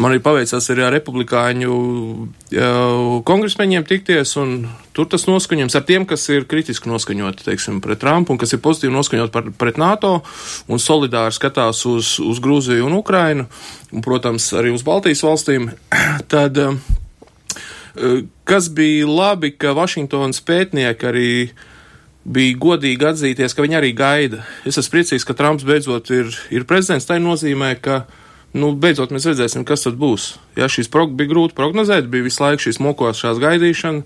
man 0.00 0.14
ir 0.14 0.22
paveicās 0.24 0.70
arī 0.72 0.86
ar 0.86 0.94
republikāņu 0.96 1.76
kongresmeņiem 3.28 3.86
tikties, 3.88 4.34
un 4.40 4.56
tur 4.96 5.08
tas 5.10 5.26
noskaņojums 5.28 5.76
ar 5.78 5.86
tiem, 5.88 6.08
kas 6.08 6.24
ir 6.32 6.48
kritiski 6.50 6.90
noskaņoti, 6.90 7.46
teiksim, 7.48 7.80
pret 7.84 8.00
Trumpu, 8.02 8.34
un 8.34 8.40
kas 8.40 8.56
ir 8.56 8.62
pozitīvi 8.64 8.94
noskaņoti 8.94 9.34
par, 9.34 9.52
pret 9.60 9.80
NATO, 9.80 10.16
un 10.68 10.82
solidāri 10.82 11.36
skatās 11.36 11.84
uz, 11.90 12.16
uz 12.22 12.42
Grūziju 12.44 12.88
un 12.88 12.98
Ukrainu, 12.98 13.48
un, 13.92 14.04
protams, 14.04 14.48
arī 14.56 14.72
uz 14.74 14.86
Baltijas 14.86 15.24
valstīm, 15.26 15.72
tad 16.32 16.60
kas 18.44 18.70
bija 18.74 19.06
labi, 19.06 19.52
ka 19.56 19.74
Vašingtonas 19.76 20.42
pētnieki 20.44 21.08
arī 21.10 21.30
bija 22.24 22.56
godīgi 22.60 23.08
atzīties, 23.08 23.54
ka 23.54 23.64
viņi 23.64 23.78
arī 23.78 23.92
gaida. 23.96 24.42
Es 24.64 24.78
esmu 24.80 24.96
priecīgs, 24.96 25.26
ka 25.28 25.36
Trumps 25.36 25.66
beidzot 25.68 26.10
ir, 26.14 26.30
ir 26.54 26.66
prezidents. 26.68 27.06
Tā 27.08 27.18
nozīmē, 27.20 27.74
ka 27.84 28.04
nu, 28.56 28.72
beidzot 28.80 29.12
mēs 29.12 29.28
redzēsim, 29.28 29.66
kas 29.68 29.84
tad 29.86 29.98
būs. 30.00 30.34
Ja 30.58 30.68
šīs 30.70 30.88
bija 30.88 31.30
grūti 31.30 31.56
prognozēt, 31.58 32.08
bija 32.08 32.26
visu 32.26 32.42
laiku 32.44 32.66
šīs 32.66 32.80
mokošās 32.80 33.40
gaidīšana, 33.42 34.04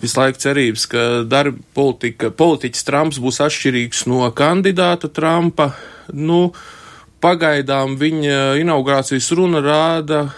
visu 0.00 0.20
laiku 0.20 0.40
cerības, 0.40 0.86
ka 0.88 1.06
darba 1.28 1.60
politika, 1.76 2.30
politiķis 2.32 2.86
Trumps 2.88 3.20
būs 3.20 3.42
atšķirīgs 3.44 4.06
no 4.08 4.24
kandidāta 4.32 5.12
Trumpa. 5.12 5.74
Nu, 6.16 6.54
pagaidām 7.20 7.98
viņa 8.00 8.56
inaugurācijas 8.62 9.28
runa 9.36 9.60
rāda, 9.60 10.30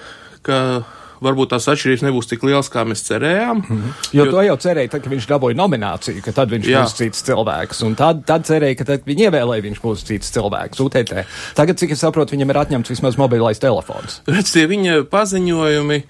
ka 0.42 0.82
varbūt 1.22 1.52
tās 1.54 1.68
atšķirības 1.72 2.04
nebūs 2.06 2.30
tik 2.30 2.44
liels, 2.46 2.70
kā 2.72 2.84
mēs 2.88 3.04
cerējām. 3.06 3.62
Mm 3.62 3.78
-hmm. 3.78 4.08
Jo, 4.12 4.24
jo 4.24 4.32
to 4.32 4.42
jau 4.46 4.56
cerēja, 4.66 4.90
tad, 4.94 5.04
kad 5.04 5.12
viņš 5.12 5.28
dabūja 5.30 5.58
nomināciju, 5.58 6.22
ka 6.24 6.32
tad 6.32 6.50
viņš 6.50 6.68
jā. 6.68 6.82
būs 6.82 6.96
cits 6.98 7.22
cilvēks. 7.28 7.82
Un 7.86 7.94
tad, 7.94 8.24
tad 8.26 8.46
cerēja, 8.48 8.78
ka 8.78 8.84
tad 8.84 9.06
viņi 9.06 9.28
ievēlēja, 9.28 9.66
viņš 9.68 9.80
būs 9.82 10.04
cits 10.04 10.34
cilvēks. 10.34 10.80
UTT. 10.80 11.24
Tagad, 11.54 11.78
cik 11.78 11.90
es 11.90 12.04
saprotu, 12.04 12.36
viņam 12.36 12.50
ir 12.50 12.60
atņemts 12.64 12.90
vismaz 12.90 13.16
mobilais 13.16 13.58
telefons. 13.58 14.20
Redz, 14.26 14.52
tie 14.52 14.66
viņa 14.66 15.04
paziņojumi 15.10 16.02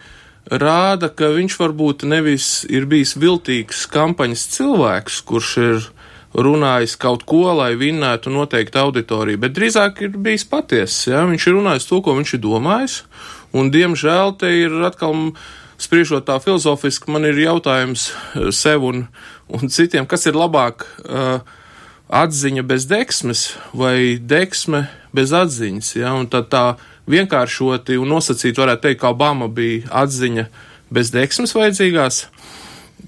rāda, 0.50 1.08
ka 1.08 1.30
viņš 1.36 1.58
varbūt 1.58 2.06
nevis 2.08 2.64
ir 2.70 2.86
bijis 2.86 3.16
viltīgs 3.16 3.86
kampaņas 3.86 4.46
cilvēks, 4.56 5.20
kurš 5.28 5.56
ir 5.62 5.90
runājis 6.32 6.96
kaut 6.96 7.26
ko, 7.28 7.44
lai 7.56 7.74
vinnētu 7.76 8.32
noteikti 8.32 8.80
auditoriju, 8.80 9.40
bet 9.42 9.54
drīzāk 9.56 10.02
ir 10.06 10.16
bijis 10.16 10.46
patiess. 10.48 11.06
Ja? 11.10 11.26
Viņš 11.28 11.46
ir 11.46 11.58
runājis 11.58 11.88
to, 11.88 12.00
ko 12.04 12.16
viņš 12.16 12.36
ir 12.36 12.42
domājis, 12.42 13.02
Un, 13.52 13.68
diemžēl, 13.72 14.32
te 14.40 14.48
ir 14.62 14.74
atkal 14.86 15.34
spriežot 15.82 16.24
tā 16.28 16.38
filozofiski, 16.40 17.10
man 17.12 17.26
ir 17.28 17.40
jautājums 17.42 18.08
eh, 18.12 18.48
sev 18.54 18.86
un, 18.88 19.04
un 19.52 19.72
citiem, 19.72 20.06
kas 20.08 20.24
ir 20.30 20.38
labāk 20.38 20.86
uh, 21.04 21.42
atziņa 22.12 22.62
bez 22.64 22.86
deksmes 22.88 23.42
vai 23.76 24.16
deksme 24.16 24.86
bez 25.12 25.34
atziņas. 25.36 25.90
Ja? 25.98 26.14
Un 26.16 26.30
tad 26.32 26.48
tā 26.52 26.64
vienkāršoti 27.12 27.98
un 28.00 28.12
nosacīt 28.14 28.60
varētu 28.60 28.86
teikt, 28.86 29.02
ka 29.02 29.12
Obama 29.12 29.50
bija 29.52 29.84
atziņa 30.04 30.46
bez 30.92 31.10
deksmes 31.12 31.52
vajadzīgās, 31.56 32.22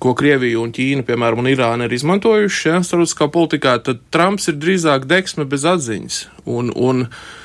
ko 0.02 0.12
Krievija 0.18 0.60
un 0.60 0.74
Ķīna, 0.74 1.06
piemēram, 1.06 1.40
un 1.40 1.48
Irāna 1.52 1.86
ir 1.86 1.94
izmantojuši, 1.96 2.68
ja, 2.68 2.82
starptautiskā 2.84 3.30
politikā, 3.32 3.78
tad 3.86 4.02
Trumps 4.12 4.50
ir 4.50 4.58
drīzāk 4.60 5.08
deksme 5.08 5.46
bez 5.48 5.64
atziņas. 5.68 6.20
Un, 6.50 6.72
un, 6.74 7.06
uh, 7.06 7.43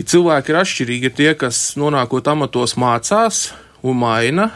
ja 0.00 0.08
cilvēki 0.14 0.52
ir 0.52 0.60
atšķirīgi, 0.62 1.10
ir 1.10 1.16
tie, 1.16 1.30
kas 1.38 1.60
nonākot 1.80 2.32
amatos 2.32 2.76
mācās 2.80 3.50
un 3.84 4.00
maina 4.00 4.50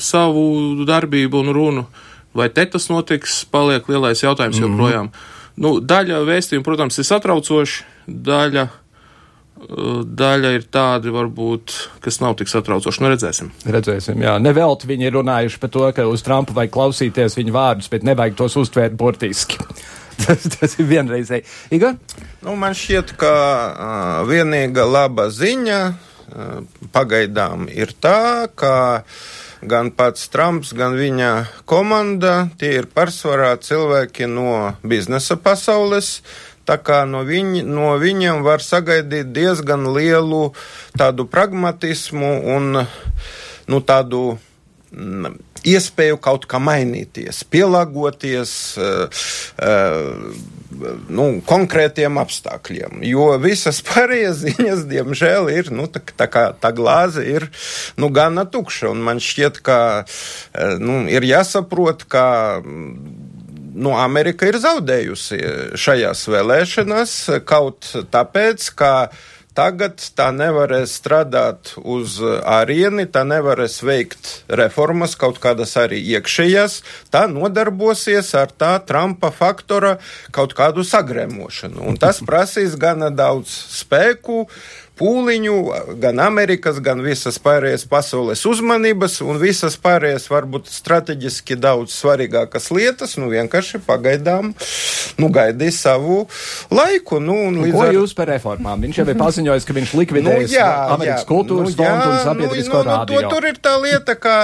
savu 0.00 0.84
darbību 0.86 1.44
un 1.44 1.54
runu. 1.54 1.86
Vai 2.34 2.48
te 2.50 2.64
tas 2.66 2.88
notiks, 2.90 3.44
paliek 3.46 3.86
lielais 3.90 4.22
jautājums 4.22 4.58
mm 4.58 4.64
-hmm. 4.64 4.72
joprojām. 4.72 5.10
Nu, 5.56 5.78
daļa 5.80 6.24
vēstījumu, 6.26 6.64
protams, 6.66 6.98
ir 6.98 7.06
satraucoši, 7.06 7.84
daļa 8.06 8.68
daļa 10.18 10.50
ir 10.56 10.66
tādi, 10.72 11.12
varbūt, 11.14 11.74
kas 12.04 12.20
nav 12.20 12.36
tik 12.38 12.50
satraucoši. 12.50 13.02
Nu, 13.02 13.10
redzēsim. 13.12 13.50
Redzēsim, 13.64 14.20
jā. 14.20 14.36
Nevelti 14.42 14.88
viņi 14.90 15.08
ir 15.08 15.16
runājuši 15.18 15.60
par 15.62 15.70
to, 15.70 15.84
ka 15.96 16.06
uz 16.10 16.24
Trumpa 16.26 16.56
vajag 16.56 16.72
klausīties 16.74 17.38
viņa 17.38 17.54
vārdus, 17.54 17.90
bet 17.92 18.06
nevajag 18.06 18.36
tos 18.40 18.56
uztvērt 18.60 18.96
burtiski. 18.98 19.60
tas, 20.24 20.48
tas 20.56 20.78
ir 20.78 20.88
vienreizēji. 20.90 21.46
Igor? 21.74 21.98
Nu, 22.44 22.56
man 22.60 22.76
šķiet, 22.76 23.14
ka 23.20 23.34
uh, 23.34 24.18
vienīga 24.28 24.86
laba 24.88 25.28
ziņa 25.32 25.80
uh, 25.90 26.58
pagaidām 26.94 27.68
ir 27.72 27.94
tā, 27.98 28.46
ka 28.54 28.74
gan 29.64 29.90
pats 29.96 30.28
Trumps, 30.32 30.74
gan 30.76 30.96
viņa 30.98 31.30
komanda 31.68 32.50
tie 32.60 32.74
ir 32.80 32.88
pārsvarā 32.92 33.54
cilvēki 33.64 34.28
no 34.30 34.74
biznesa 34.84 35.38
pasaules. 35.40 36.20
Tā 36.64 36.78
kā 36.80 37.02
no, 37.04 37.20
viņ, 37.28 37.64
no 37.68 37.92
viņiem 38.00 38.40
var 38.44 38.64
sagaidīt 38.64 39.34
diezgan 39.36 39.84
lielu 39.92 40.46
tādu 40.96 41.26
pragmatismu 41.28 42.30
un 42.54 42.70
nu, 43.68 43.80
tādu 43.84 44.38
mm, 44.92 45.36
iespēju 45.64 46.18
kaut 46.22 46.46
kā 46.50 46.60
mainīties, 46.62 47.42
pielāgoties 47.50 48.52
uh, 48.80 49.24
uh, 49.64 50.36
nu, 51.08 51.26
konkrētiem 51.46 52.18
apstākļiem. 52.22 53.02
Jo 53.08 53.32
visas 53.42 53.80
pārējās 53.88 54.42
ziņas, 54.44 54.86
diemžēl, 54.90 55.50
ir 55.54 55.72
nu, 55.74 55.88
tā, 55.90 56.04
tā 56.04 56.28
kā 56.30 56.46
tā 56.60 56.72
glāze 56.76 57.24
ir 57.26 57.48
nu, 58.00 58.10
gana 58.14 58.46
tukša. 58.48 58.94
Man 58.94 59.22
šķiet, 59.24 59.60
ka 59.64 59.78
uh, 60.04 60.76
nu, 60.82 61.04
ir 61.10 61.26
jāsaprot, 61.28 62.06
ka 62.12 62.26
nu, 63.74 63.94
Amerika 63.98 64.46
ir 64.46 64.60
zaudējusi 64.62 65.40
šajās 65.80 66.28
vēlēšanās 66.30 67.14
kaut 67.48 67.90
tāpēc, 68.12 68.68
ka 68.78 68.92
Tagad 69.54 70.02
tā 70.18 70.32
nevarēs 70.34 70.96
strādāt 70.98 71.76
uz 71.78 72.16
ārieni, 72.24 73.06
tā 73.06 73.22
nevarēs 73.22 73.76
veikt 73.86 74.30
reformas, 74.50 75.14
kaut 75.14 75.38
kādas 75.42 75.76
arī 75.78 76.00
iekšējās. 76.16 76.80
Tā 77.14 77.26
nodarbosies 77.30 78.32
ar 78.34 78.50
tā 78.50 78.72
Trumpa 78.82 79.30
faktora 79.30 79.96
kaut 80.34 80.56
kādu 80.58 80.82
sagrēmošanu. 80.82 81.86
Un 81.86 82.00
tas 82.02 82.18
prasīs 82.26 82.74
gana 82.80 83.12
daudz 83.14 83.54
spēku, 83.78 84.42
uh, 84.48 84.83
pūliņu, 84.98 85.54
gan 86.02 86.20
Amerikas, 86.22 86.78
gan 86.84 87.02
visas 87.04 87.38
pārējās 87.42 87.86
pasaules 87.90 88.44
uzmanības, 88.46 89.18
un 89.26 89.40
visas 89.42 89.76
pārējās 89.82 90.28
varbūt 90.30 90.70
strateģiski 90.70 91.58
daudz 91.58 91.96
svarīgākas 91.96 92.70
lietas, 92.74 93.16
nu 93.18 93.30
vienkārši 93.32 93.82
pagaidām, 93.86 94.52
nu 95.18 95.30
gaidīs 95.34 95.80
savu 95.82 96.24
laiku. 96.74 97.18
Nu, 97.24 97.38
ko 97.74 97.84
ar... 97.88 97.94
jūs 97.96 98.14
par 98.16 98.30
reformām? 98.34 98.86
Viņš 98.86 99.02
jau 99.02 99.08
ir 99.10 99.20
paziņojis, 99.20 99.66
ka 99.66 99.78
viņš 99.80 99.96
likvidēs 99.98 100.46
nu, 100.46 100.54
jā, 100.54 100.70
Amerikas 100.94 101.24
jā, 101.24 101.28
kultūras 101.32 101.74
nu, 101.74 101.80
fondu 101.82 102.08
un 102.12 102.22
sabiedrisko 102.28 102.78
nu, 102.78 102.84
nu, 102.84 102.88
rādio. 102.92 103.20
Nu, 103.24 103.34
tur 103.34 103.50
ir 103.50 103.60
tā 103.64 103.74
lieta, 103.82 104.18
ka 104.18 104.38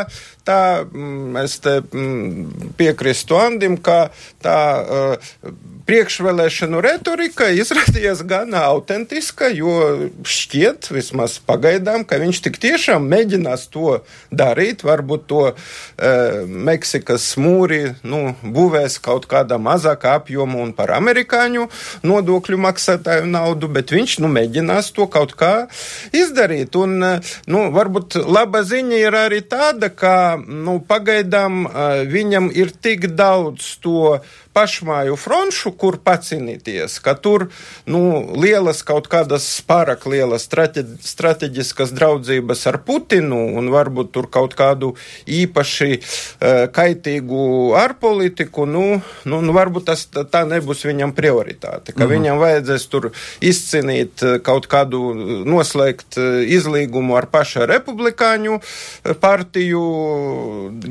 tā 0.47 0.61
mm, 0.85 1.37
es 1.45 1.59
te 1.65 1.79
mm, 1.81 2.73
piekrīstu 2.79 3.39
Andim, 3.41 3.77
ka 3.81 4.09
tā 4.43 4.61
uh, 4.81 5.35
priekšvēlēšanu 5.91 6.81
retorika 6.85 7.49
izrādījās 7.51 8.23
gan 8.29 8.55
autentiska, 8.55 9.49
jo 9.51 9.73
šķiet, 10.23 10.91
vismaz 10.95 11.39
pagaidām, 11.43 12.05
ka 12.07 12.21
viņš 12.23 12.43
tik 12.45 12.61
tiešām 12.63 13.09
mēģinās 13.11 13.67
to 13.73 13.99
darīt. 14.31 14.85
Varbūt 14.87 15.27
to 15.31 15.43
uh, 15.51 15.57
Meksikas 16.71 17.33
mūri 17.41 17.97
nu, 18.07 18.37
būvēs 18.43 19.01
kaut 19.03 19.27
kādā 19.31 19.59
mazākā 19.59 20.15
apjomā 20.21 20.63
un 20.63 20.75
par 20.77 20.95
amerikāņu 20.95 21.67
nodokļu 22.07 22.61
maksātāju 22.69 23.27
naudu, 23.31 23.71
bet 23.73 23.91
viņš 23.95 24.21
nu, 24.23 24.31
mēģinās 24.31 24.93
to 24.95 25.09
kaut 25.11 25.35
kā 25.39 25.55
izdarīt. 26.15 26.79
Un, 26.79 26.97
uh, 27.03 27.35
nu, 27.51 27.67
varbūt 27.75 28.21
laba 28.31 28.63
ziņa 28.67 29.03
ir 29.09 29.19
arī 29.25 29.43
tāda, 29.43 29.91
ka 29.91 30.15
nu, 30.39 30.79
pagaidām 30.87 31.65
viņam 32.11 32.51
ir 32.55 32.73
tik 32.73 33.11
daudz 33.19 33.77
to 33.83 34.21
pašmāju 34.57 35.15
fronšu, 35.19 35.73
kur 35.79 35.99
pacīnīties, 36.03 36.99
ka 37.05 37.15
tur 37.15 37.47
nu, 37.91 38.01
lielas 38.35 38.83
kaut 38.87 39.07
kādas 39.11 39.47
pārāk 39.67 40.07
lielas 40.11 40.49
strateģiskas 40.49 41.95
draudzības 41.95 42.67
ar 42.67 42.81
Putinu 42.87 43.39
un 43.61 43.71
varbūt 43.71 44.11
tur 44.17 44.27
kaut 44.33 44.57
kādu 44.59 44.95
īpaši 45.31 45.91
uh, 46.01 46.67
kaitīgu 46.75 47.45
ārpolitiku, 47.79 48.67
nu, 48.67 48.85
nu, 49.25 49.41
nu 49.45 49.55
varbūt 49.55 49.87
tas 49.93 50.07
tā 50.11 50.43
nebūs 50.49 50.83
viņam 50.89 51.15
prioritāte, 51.15 51.95
ka 51.95 52.05
mhm. 52.05 52.13
viņam 52.17 52.43
vajadzēs 52.43 52.89
tur 52.91 53.11
izcīnīt 53.41 54.27
kaut 54.47 54.67
kādu, 54.71 55.13
noslēgt 55.47 56.19
izlīgumu 56.51 57.15
ar 57.19 57.29
paša 57.31 57.69
republikāņu 57.71 58.59
partiju, 59.23 59.85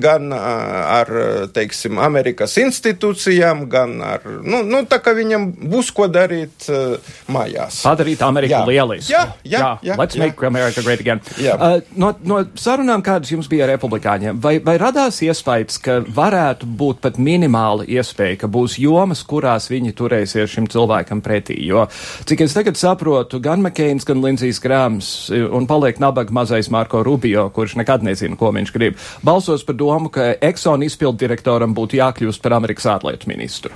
gan 0.02 0.34
ar, 0.34 1.10
teiksim, 1.54 2.00
Amerikas 2.02 2.56
institūcijām, 2.62 3.66
gan 3.72 3.98
ar. 4.06 4.26
Nu, 4.44 4.62
nu, 4.68 4.84
tā 4.90 5.00
kā 5.04 5.14
viņam 5.18 5.50
būs 5.72 5.92
ko 5.96 6.08
darīt 6.12 6.68
uh, 6.72 7.14
mājās. 7.32 7.82
Padarīt 7.88 8.24
Ameriku 8.26 8.62
lielisku. 8.70 9.14
Jā, 9.14 9.24
jā, 9.44 9.60
jā, 9.60 9.72
jā. 9.92 9.98
Let's 10.00 10.18
jā. 10.18 10.26
make 10.26 10.48
America 10.48 10.84
great 10.86 11.04
again. 11.04 11.24
Jā. 11.42 11.56
Uh, 11.56 11.96
no, 12.00 12.12
no 12.24 12.42
sarunām, 12.60 13.04
kādas 13.06 13.32
jums 13.34 13.50
bija 13.52 13.68
ar 13.68 13.74
republikāņiem, 13.76 14.40
vai, 14.44 14.58
vai 14.64 14.78
radās 14.82 15.22
iespējas, 15.26 15.80
ka 15.84 16.00
varētu 16.16 16.70
būt 16.80 17.02
pat 17.04 17.20
minimāla 17.22 17.88
iespēja, 17.88 18.42
ka 18.44 18.52
būs 18.52 18.80
jomas, 18.82 19.24
kurās 19.28 19.70
viņi 19.72 19.96
turēsies 19.98 20.56
šim 20.56 20.70
cilvēkam 20.72 21.24
pretī? 21.26 21.58
Jo, 21.68 21.88
cik 22.30 22.46
es 22.46 22.56
tagad 22.58 22.80
saprotu, 22.80 23.42
gan 23.44 23.64
Makēns, 23.66 24.08
gan 24.08 24.24
Lindsijs 24.24 24.62
Grāms 24.64 25.12
un 25.30 25.68
paliek 25.70 26.00
nabaga 26.02 26.34
mazais 26.36 26.70
Marko 26.74 27.04
Rubio, 27.06 27.50
kurš 27.54 27.78
nekad 27.80 28.06
nezina, 28.06 28.38
ko 28.40 28.52
viņš 28.56 28.74
grib, 28.76 28.98
balsos 29.26 29.66
par 29.68 29.78
domu, 29.80 30.12
ka 30.14 30.34
Exxon 30.42 30.84
izpildu 30.86 31.26
direktoram 31.26 31.76
būtu 31.78 32.00
jākļūst 32.00 32.44
par 32.44 32.58
Amerikas 32.60 32.90
ārlietu 32.90 33.32
ministru. 33.32 33.76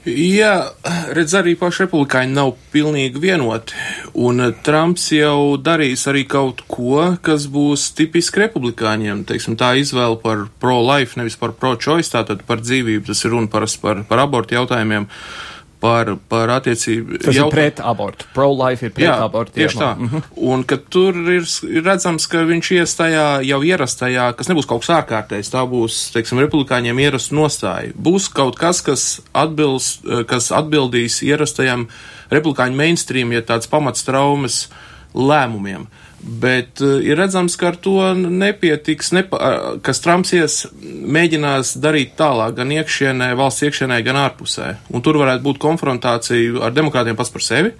Jā, 0.00 0.70
redz, 1.12 1.34
arī 1.36 1.52
paši 1.60 1.82
republikāņi 1.84 2.32
nav 2.32 2.54
pilnīgi 2.72 3.20
vienoti, 3.20 3.76
un 4.16 4.40
Trumps 4.64 5.10
jau 5.12 5.58
darīs 5.60 6.06
arī 6.08 6.22
kaut 6.24 6.62
ko, 6.72 7.18
kas 7.20 7.44
būs 7.52 7.90
tipiski 7.98 8.46
republikāņiem, 8.46 9.26
teiksim, 9.28 9.58
tā 9.60 9.74
izvēle 9.76 10.16
par 10.22 10.46
pro-life, 10.62 11.20
nevis 11.20 11.36
par 11.36 11.52
pro-choice, 11.52 12.14
tātad 12.14 12.46
par 12.48 12.64
dzīvību, 12.64 13.10
tas 13.12 13.20
ir 13.26 13.36
runa 13.36 13.52
parasti 13.52 13.84
par, 13.84 14.00
par 14.08 14.24
abortu 14.24 14.56
jautājumiem. 14.56 15.04
Uh, 15.04 15.49
par, 15.80 16.12
par 16.28 16.52
attiecību. 16.58 17.20
Tas 17.24 17.34
jaut... 17.34 17.48
ir 17.48 17.54
pret 17.54 17.80
abortu. 17.84 18.28
Pro-life 18.36 18.86
ir 18.86 18.92
pret 18.96 19.06
jā, 19.06 19.14
abortu. 19.24 19.56
Tieši 19.56 19.80
tā. 19.80 19.94
Mm 19.96 20.08
-hmm. 20.08 20.22
Un 20.52 20.64
ka 20.64 20.76
tur 20.76 21.16
ir, 21.16 21.46
redzams, 21.84 22.26
ka 22.26 22.44
viņš 22.48 22.72
ies 22.76 22.96
tajā 22.96 23.26
jau 23.48 23.60
ierastajā, 23.62 24.32
kas 24.36 24.48
nebūs 24.48 24.68
kaut 24.68 24.84
kas 24.84 24.94
ārkārtējs, 25.00 25.52
tā 25.52 25.64
būs, 25.68 26.12
teiksim, 26.12 26.38
republikāņiem 26.38 26.98
ierastu 26.98 27.34
nostāja. 27.34 27.92
Būs 27.96 28.28
kaut 28.32 28.58
kas, 28.58 28.82
kas, 28.82 29.20
atbils, 29.32 30.00
kas 30.26 30.52
atbildīs 30.52 31.22
ierastajam 31.22 31.88
republikāņu 32.30 32.76
mainstream, 32.76 33.32
ja 33.32 33.40
tāds 33.40 33.66
pamats 33.66 34.04
traumas 34.04 34.68
lēmumiem. 35.14 35.80
Uh, 35.80 36.09
Bet 36.20 36.82
uh, 36.84 36.98
ir 37.00 37.16
redzams, 37.16 37.56
ka 37.56 37.70
ar 37.70 37.76
to 37.80 37.94
nepietiks, 38.14 39.12
nepa, 39.16 39.38
uh, 39.40 39.78
kas 39.84 40.02
Trumpsies 40.04 40.58
mēģinās 40.84 41.78
darīt 41.80 42.12
tālāk, 42.18 42.58
gan 42.58 42.74
iekšienē, 42.76 43.30
valsts 43.38 43.64
iekšienē, 43.64 44.02
gan 44.04 44.18
ārpusē. 44.20 44.74
Un 44.92 45.04
tur 45.04 45.16
varētu 45.22 45.46
būt 45.46 45.60
konfrontācija 45.62 46.60
ar 46.66 46.74
demokrātiem 46.76 47.16
pats 47.16 47.32
par 47.32 47.44
sevi, 47.46 47.72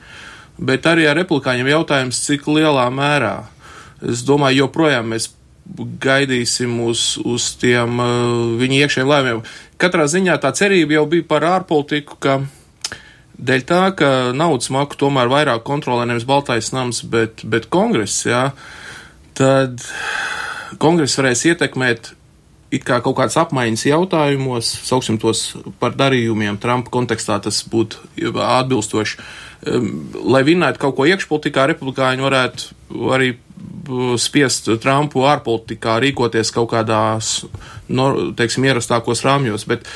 bet 0.57 0.89
arī 0.89 1.05
ar 1.11 1.21
republikāņiem 1.21 1.69
jautājums, 1.75 2.23
cik 2.25 2.49
lielā 2.49 2.87
mērā. 2.95 3.35
Es 4.09 4.25
domāju, 4.25 4.65
joprojām 4.65 5.13
mēs 5.13 5.29
gaidīsim 6.01 6.81
uz, 6.87 7.19
uz 7.21 7.53
tiem 7.61 8.01
uh, 8.01 8.57
viņa 8.61 8.87
iekšējiem 8.87 9.13
lēmumiem. 9.13 9.45
Katrā 9.81 10.09
ziņā 10.09 10.41
tā 10.41 10.55
cerība 10.57 10.97
jau 10.97 11.05
bija 11.13 11.29
par 11.29 11.45
ārpolitiku, 11.59 12.17
ka 12.17 12.41
Dēļ 13.41 13.63
tā, 13.65 13.83
ka 13.97 14.11
naudas 14.37 14.69
maku 14.75 14.99
tomēr 15.01 15.31
vairāk 15.33 15.65
kontrolē 15.65 16.05
nevis 16.09 16.27
Baltais 16.29 16.73
nams, 16.77 17.01
bet, 17.09 17.45
bet 17.49 17.71
kongress, 17.73 18.27
jā, 18.29 18.51
tad 19.39 19.81
kongress 20.83 21.17
varēs 21.17 21.47
ietekmēt 21.49 22.13
it 22.71 22.85
kā 22.87 23.01
kaut 23.03 23.17
kādas 23.19 23.39
apmaiņas 23.41 23.87
jautājumos, 23.89 24.69
sauksim 24.87 25.19
tos 25.21 25.57
par 25.83 25.97
darījumiem, 25.99 26.59
Trumpa 26.63 26.93
kontekstā 26.95 27.41
tas 27.43 27.63
būtu 27.67 27.99
atbilstoši. 28.31 29.19
Lai 30.31 30.43
vinnētu 30.47 30.81
kaut 30.81 30.97
ko 30.99 31.09
iekšpolitikā, 31.11 31.67
republikāņi 31.73 32.25
varētu 32.25 33.09
arī 33.17 33.35
spiest 34.21 34.71
Trumpu 34.83 35.25
ārpolitikā 35.29 35.99
rīkoties 36.05 36.53
kaut 36.55 36.71
kādās, 36.75 37.33
no, 37.89 38.11
teiksim, 38.39 38.67
ierastākos 38.69 39.25
rāmjos, 39.27 39.67
bet 39.71 39.87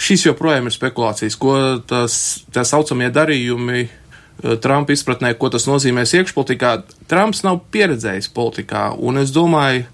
šis 0.00 0.28
joprojām 0.28 0.70
ir 0.70 0.76
spekulācijas, 0.76 1.38
ko 1.40 1.58
tas, 1.88 2.16
tā 2.54 2.66
saucamie 2.68 3.10
darījumi 3.14 3.82
eh, 3.84 4.56
Trumpa 4.62 4.94
izpratnē, 4.94 5.34
ko 5.38 5.52
tas 5.54 5.68
nozīmēs 5.70 6.16
iekšpolitikā. 6.20 6.76
Trumps 7.10 7.44
nav 7.46 7.62
pieredzējis 7.74 8.32
politikā, 8.34 8.90
un 8.98 9.22
es 9.22 9.34
domāju, 9.34 9.86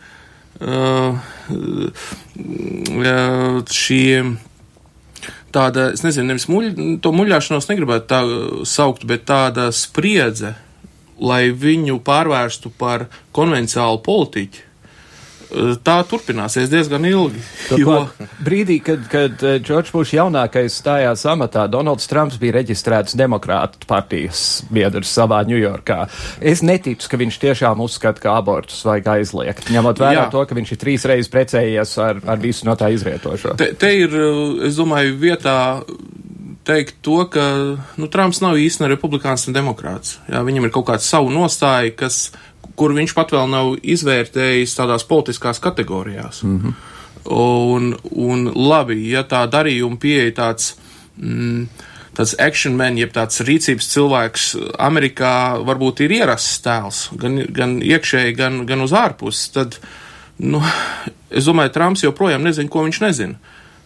šie 3.71 4.37
tāda, 5.55 5.91
es 5.95 6.03
nezinu, 6.05 6.29
nevis 6.31 6.49
muļ, 6.51 6.73
to 7.03 7.13
muļāšanos 7.15 7.69
negribētu 7.71 8.11
tā 8.11 8.21
saukt, 8.69 9.07
bet 9.09 9.27
tāda 9.29 9.71
spriedze, 9.75 10.55
lai 11.21 11.51
viņu 11.53 12.01
pārvērstu 12.05 12.73
par 12.81 13.09
konvenciālu 13.37 14.03
politiķu, 14.05 14.67
tā 15.85 15.97
turpināsies 16.07 16.71
diezgan 16.71 17.05
ilgi. 17.09 17.41
Jo... 17.79 18.05
Brīdī, 18.45 18.79
kad, 18.85 19.03
kad 19.11 19.43
Džordžs 19.65 19.93
Bušs 19.95 20.15
jaunākais 20.15 20.77
stājās 20.81 21.25
amatā, 21.29 21.67
Donalds 21.71 22.07
Trumps 22.11 22.39
bija 22.41 22.59
reģistrēts 22.61 23.17
demokrātu 23.19 23.89
partijas 23.91 24.63
biedrs 24.71 25.11
savā 25.17 25.43
Ņujorkā. 25.49 25.99
Es 26.53 26.65
neticu, 26.67 27.11
ka 27.11 27.21
viņš 27.21 27.41
tiešām 27.43 27.83
uzskata, 27.83 28.23
ka 28.23 28.37
abortus 28.39 28.83
vajag 28.87 29.13
aizliegt, 29.17 29.71
ņemot 29.75 30.03
vērā 30.03 30.27
Jā. 30.27 30.31
to, 30.33 30.45
ka 30.47 30.59
viņš 30.59 30.75
ir 30.75 30.83
trīs 30.85 31.07
reizes 31.11 31.33
precējies 31.33 31.97
ar, 32.03 32.23
ar 32.31 32.43
visu 32.43 32.69
no 32.69 32.77
tā 32.79 32.93
izvietošo. 32.95 33.57
Te, 33.61 33.73
te 33.79 33.93
ir, 34.05 34.17
es 34.69 34.79
domāju, 34.79 35.19
vietā 35.21 35.59
teikt 36.65 37.01
to, 37.05 37.25
ka 37.33 37.45
nu, 37.97 38.09
Trumps 38.13 38.43
nav 38.45 38.59
īsti 38.61 38.85
ne 38.85 38.93
republikāns, 38.93 39.47
ne 39.49 39.57
demokrāts. 39.57 40.19
Jā, 40.31 40.43
viņam 40.47 40.69
ir 40.69 40.75
kaut 40.75 40.89
kāda 40.91 41.05
savu 41.05 41.33
nostāja, 41.33 41.93
kas 41.97 42.31
kur 42.79 42.95
viņš 42.97 43.15
pat 43.17 43.35
vēl 43.35 43.51
nav 43.51 43.75
izvērtējis 43.83 44.77
tādās 44.79 45.07
politiskās 45.09 45.61
kategorijās. 45.63 46.43
Mm 46.43 46.59
-hmm. 46.61 46.75
un, 47.37 47.95
un 48.11 48.53
labi, 48.55 49.11
ja 49.11 49.23
tā 49.23 49.47
darījuma 49.51 50.01
pieeja 50.01 50.33
tāds. 50.43 50.75
Mm, 51.17 51.69
tāds 52.17 52.35
action 52.39 52.77
man, 52.77 52.99
jeb 52.99 53.13
tāds 53.15 53.41
rīcības 53.47 53.89
cilvēks 53.93 54.47
Amerikā 54.79 55.61
varbūt 55.65 56.05
ir 56.05 56.13
ierasts 56.21 56.61
tēls, 56.65 57.09
gan, 57.17 57.39
gan 57.49 57.79
iekšēji, 57.83 58.37
gan, 58.37 58.67
gan 58.67 58.81
uz 58.81 58.93
ārpusi, 58.93 59.53
tad, 59.55 59.79
nu, 60.39 60.61
es 61.31 61.49
domāju, 61.49 61.73
Trumps 61.73 62.05
joprojām 62.05 62.43
nezina, 62.43 62.69
ko 62.69 62.85
viņš 62.85 63.01
nezina. 63.01 63.39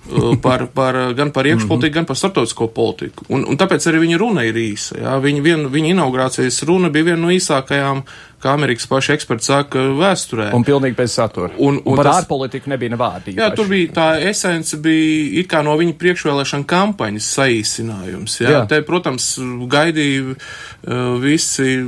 Uh, 0.05 0.35
par, 0.37 0.67
par, 0.77 0.97
gan 1.17 1.31
par 1.33 1.47
iekšpolitiku, 1.49 1.95
gan 1.95 2.07
par 2.09 2.19
starptautisko 2.21 2.69
politiku. 2.77 3.25
Un, 3.33 3.47
un 3.49 3.57
tāpēc 3.57 3.87
arī 3.89 4.03
viņa 4.03 4.19
runa 4.21 4.45
ir 4.45 4.59
īsa. 4.61 4.99
Jā. 5.01 5.15
Viņa, 5.25 5.45
vien, 5.45 5.65
viņa 5.73 5.95
inaugurācijas 5.95 6.61
runa 6.69 6.91
bija 6.93 7.09
viena 7.13 7.23
no 7.23 7.33
īsākajām 7.33 8.03
kā 8.45 8.53
Amerikas 8.55 8.87
paši 8.91 9.15
eksperti 9.17 9.49
saka, 9.49 9.83
vēsturē. 9.99 10.51
Un 10.57 10.65
pilnīgi 10.67 10.97
bez 10.99 11.17
satura. 11.17 11.51
Un, 11.57 11.79
un, 11.79 11.81
un 11.95 11.99
par 11.99 12.11
tas, 12.11 12.23
ārpolitiku 12.23 12.71
nebija 12.73 12.93
ne 12.93 12.99
vārdi. 13.01 13.37
Jā, 13.39 13.49
tur 13.57 13.69
bija 13.71 13.93
tā 13.97 14.07
esence, 14.29 14.79
bija 14.85 15.41
it 15.41 15.49
kā 15.51 15.63
no 15.65 15.77
viņa 15.81 15.97
priekšvēlēšana 16.01 16.69
kampaņas 16.71 17.31
saīsinājums. 17.39 18.37
Jā, 18.43 18.53
jā. 18.53 18.63
te, 18.71 18.81
protams, 18.87 19.31
gaidīja 19.73 20.35
uh, 20.35 21.15
visi, 21.23 21.79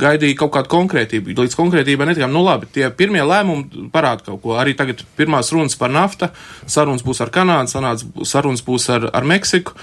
gaidīja 0.00 0.40
kaut 0.42 0.54
kādu 0.56 0.72
konkrētību. 0.74 1.36
Līdz 1.38 1.58
konkrētībai 1.58 2.10
netikām, 2.10 2.34
nu 2.34 2.42
labi, 2.46 2.70
tie 2.74 2.90
pirmie 2.94 3.22
lēmumi 3.26 3.86
parāda 3.94 4.26
kaut 4.32 4.42
ko. 4.44 4.56
Arī 4.60 4.74
tagad 4.78 5.04
pirmās 5.18 5.52
runas 5.54 5.78
par 5.78 5.94
nafta, 5.94 6.32
sarunas 6.66 7.06
būs 7.06 7.22
ar 7.24 7.32
Kanādu, 7.34 7.70
sanāc, 7.70 8.04
sarunas 8.26 8.64
būs 8.66 8.90
ar, 8.92 9.08
ar 9.14 9.28
Meksiku. 9.28 9.78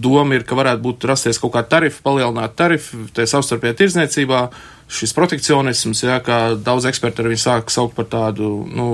Doma 0.00 0.36
ir, 0.36 0.44
ka 0.48 0.58
varētu 0.58 0.84
būt 0.84 1.08
rasties 1.10 1.38
kaut 1.40 1.54
kāda 1.54 1.76
tarifa, 1.76 2.02
palielināt 2.04 2.58
tarifu, 2.58 3.06
te 3.14 3.26
savstarpējā 3.28 3.78
tirdzniecībā 3.78 4.44
šis 4.90 5.14
protekcionisms, 5.14 6.02
jā, 6.02 6.18
kā 6.24 6.38
daudz 6.58 6.88
eksperti 6.90 7.22
arī 7.22 7.38
sāk 7.38 7.70
saukt 7.70 7.94
par 7.98 8.08
tādu 8.10 8.50
nu, 8.66 8.88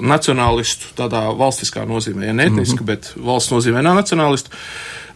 nacionālistu, 0.00 0.94
tādā 0.98 1.26
valstiskā 1.36 1.84
nozīmē, 1.88 2.30
ja 2.30 2.36
ne 2.36 2.48
etniski, 2.48 2.80
mm 2.80 2.82
-hmm. 2.82 2.86
bet 2.86 3.12
valsts 3.16 3.52
nozīmē 3.52 3.82
nav 3.84 3.98
nacionālistu, 4.00 4.50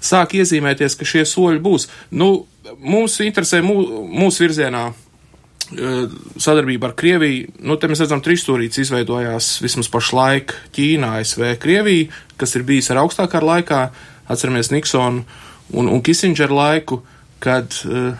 sāk 0.01 0.37
iezīmēties, 0.39 0.99
ka 0.99 1.05
šie 1.05 1.25
soļi 1.25 1.61
būs. 1.65 1.89
Nu, 2.11 2.47
mums 2.79 3.21
interesē 3.21 3.63
mū, 3.65 3.77
mūsu 4.05 4.45
virzienā 4.45 4.85
e, 4.93 6.07
sadarbība 6.37 6.87
ar 6.91 6.95
Krieviju. 6.95 7.49
Nu, 7.61 7.77
te 7.77 7.89
mēs 7.89 8.01
redzam, 8.01 8.23
trīsstūrīts 8.23 8.79
izveidojās 8.79 9.63
vismaz 9.63 9.89
pašlaik 9.89 10.55
Ķīnā, 10.77 11.19
ASV, 11.21 11.57
Krievija, 11.59 12.09
kas 12.37 12.55
ir 12.55 12.63
bijis 12.63 12.91
ar 12.91 12.97
augstākā 12.97 13.41
laikā. 13.41 13.89
Atceramies 14.29 14.71
Niksonu 14.71 15.25
un, 15.73 15.89
un 15.89 16.03
Kisindžera 16.03 16.55
laiku, 16.55 17.03
kad 17.41 17.73
uh, 17.87 18.13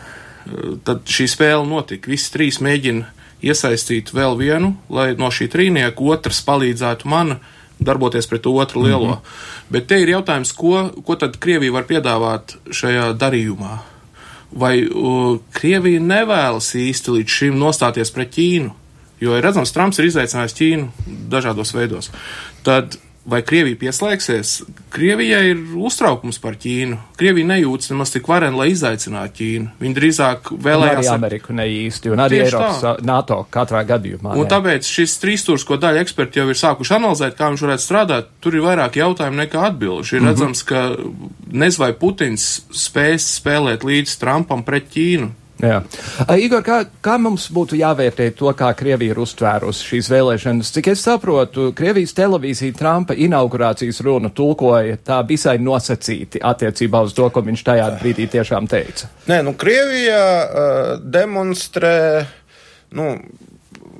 tad 0.83 1.05
šī 1.09 1.27
spēle 1.29 1.65
notika. 1.67 2.11
Visi 2.11 2.31
trīs 2.33 2.59
mēģina 2.63 3.07
iesaistīt 3.45 4.13
vēl 4.15 4.37
vienu, 4.39 4.73
lai 4.91 5.13
no 5.19 5.31
šī 5.31 5.47
trīnieka 5.51 6.03
otrs 6.13 6.41
palīdzētu 6.47 7.09
man 7.09 7.37
darboties 7.79 8.27
pret 8.27 8.47
otru 8.47 8.83
lielo. 8.83 9.05
Mm 9.05 9.11
-hmm. 9.13 9.69
Bet 9.69 9.87
te 9.87 10.01
ir 10.01 10.09
jautājums, 10.09 10.51
ko, 10.53 10.89
ko 11.05 11.15
tad 11.15 11.37
Krievija 11.37 11.71
var 11.71 11.83
piedāvāt 11.83 12.55
šajā 12.71 13.13
darījumā? 13.13 13.77
Vai 14.51 14.87
uh, 14.87 15.39
Krievija 15.51 15.99
nevēlas 15.99 16.75
īsti 16.75 17.11
līdz 17.11 17.29
šim 17.29 17.59
nostāties 17.59 18.11
pret 18.11 18.35
Ķīnu? 18.35 18.71
Jo 19.21 19.37
ir 19.37 19.43
redzams, 19.43 19.71
Trumps 19.71 19.99
ir 19.99 20.05
izaicinājis 20.05 20.55
Ķīnu 20.55 20.87
dažādos 21.29 21.73
veidos. 21.73 22.11
Tad 22.63 22.97
Vai 23.29 23.41
Krievija 23.43 23.75
pieslēgsies? 23.77 24.51
Krievijai 24.93 25.41
ir 25.51 25.59
uztraukums 25.77 26.39
par 26.41 26.55
Ķīnu. 26.57 26.95
Krievija 27.19 27.49
nejūtas 27.51 27.91
nemaz 27.91 28.13
tik 28.13 28.29
varen, 28.31 28.55
lai 28.57 28.69
izaicinātu 28.71 29.35
Ķīnu. 29.37 29.73
Viņi 29.83 29.97
drīzāk 29.97 30.51
vēlējās. 30.55 31.01
Arī 31.03 31.11
Ameriku 31.11 31.55
ne 31.57 31.65
īsti, 31.69 32.13
un 32.15 32.23
arī 32.23 32.39
Eiropas 32.45 32.79
tā. 32.85 32.93
NATO 33.05 33.41
katrā 33.51 33.83
gadījumā. 33.89 34.33
Un 34.33 34.45
ne. 34.45 34.49
tāpēc 34.49 34.87
šis 34.87 35.17
trīstūrs, 35.21 35.67
ko 35.67 35.77
daļa 35.81 36.05
eksperti 36.05 36.41
jau 36.41 36.47
ir 36.49 36.61
sākuši 36.61 36.95
analizēt, 36.95 37.35
kā 37.37 37.51
viņš 37.51 37.65
varētu 37.67 37.85
strādāt, 37.85 38.31
tur 38.39 38.55
ir 38.55 38.65
vairāk 38.65 39.01
jautājumu 39.01 39.43
nekā 39.43 39.67
atbilžu. 39.67 40.15
Ir 40.15 40.21
mm 40.21 40.25
-hmm. 40.25 40.31
redzams, 40.31 40.63
ka 40.63 40.95
nez 41.51 41.77
vai 41.77 41.91
Putins 41.93 42.47
spēs 42.71 43.27
spēlēt 43.41 43.83
līdz 43.83 44.17
Trumpam 44.23 44.63
pret 44.63 44.89
Ķīnu. 44.95 45.29
Jā. 45.59 45.81
Igor, 46.39 46.61
kā, 46.63 46.77
kā 47.03 47.17
mums 47.19 47.49
būtu 47.51 47.75
jāvērtē 47.79 48.29
to, 48.37 48.47
kā 48.55 48.69
Krievija 48.79 49.11
ir 49.11 49.19
uztvērusi 49.19 49.89
šīs 49.89 50.09
vēlēšanas? 50.13 50.71
Cik 50.77 50.87
es 50.93 51.03
saprotu, 51.03 51.69
Krievijas 51.75 52.15
televīzija 52.15 52.77
Trumpa 52.79 53.17
inaugurācijas 53.19 53.99
runu 54.05 54.31
tulkoja 54.35 54.95
tā 55.03 55.19
visai 55.27 55.57
nosacīti 55.59 56.39
attiecībā 56.39 57.03
uz 57.03 57.15
to, 57.17 57.27
ko 57.27 57.43
viņš 57.43 57.65
tajā 57.67 57.89
brīdī 57.99 58.29
tiešām 58.31 58.71
teica. 58.71 59.11
Nē, 59.27 59.41
nu, 59.43 59.55
Krievija 59.59 60.23
uh, 60.23 60.93
demonstrē, 61.03 61.93
nu, 62.95 63.11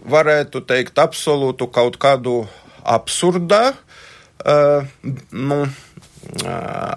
varētu 0.10 0.64
teikt, 0.64 0.96
absolūtu 1.04 1.68
kaut 1.76 2.00
kādu 2.00 2.46
absurdā. 2.88 3.74
Uh, 4.40 4.88
nu, 5.36 5.66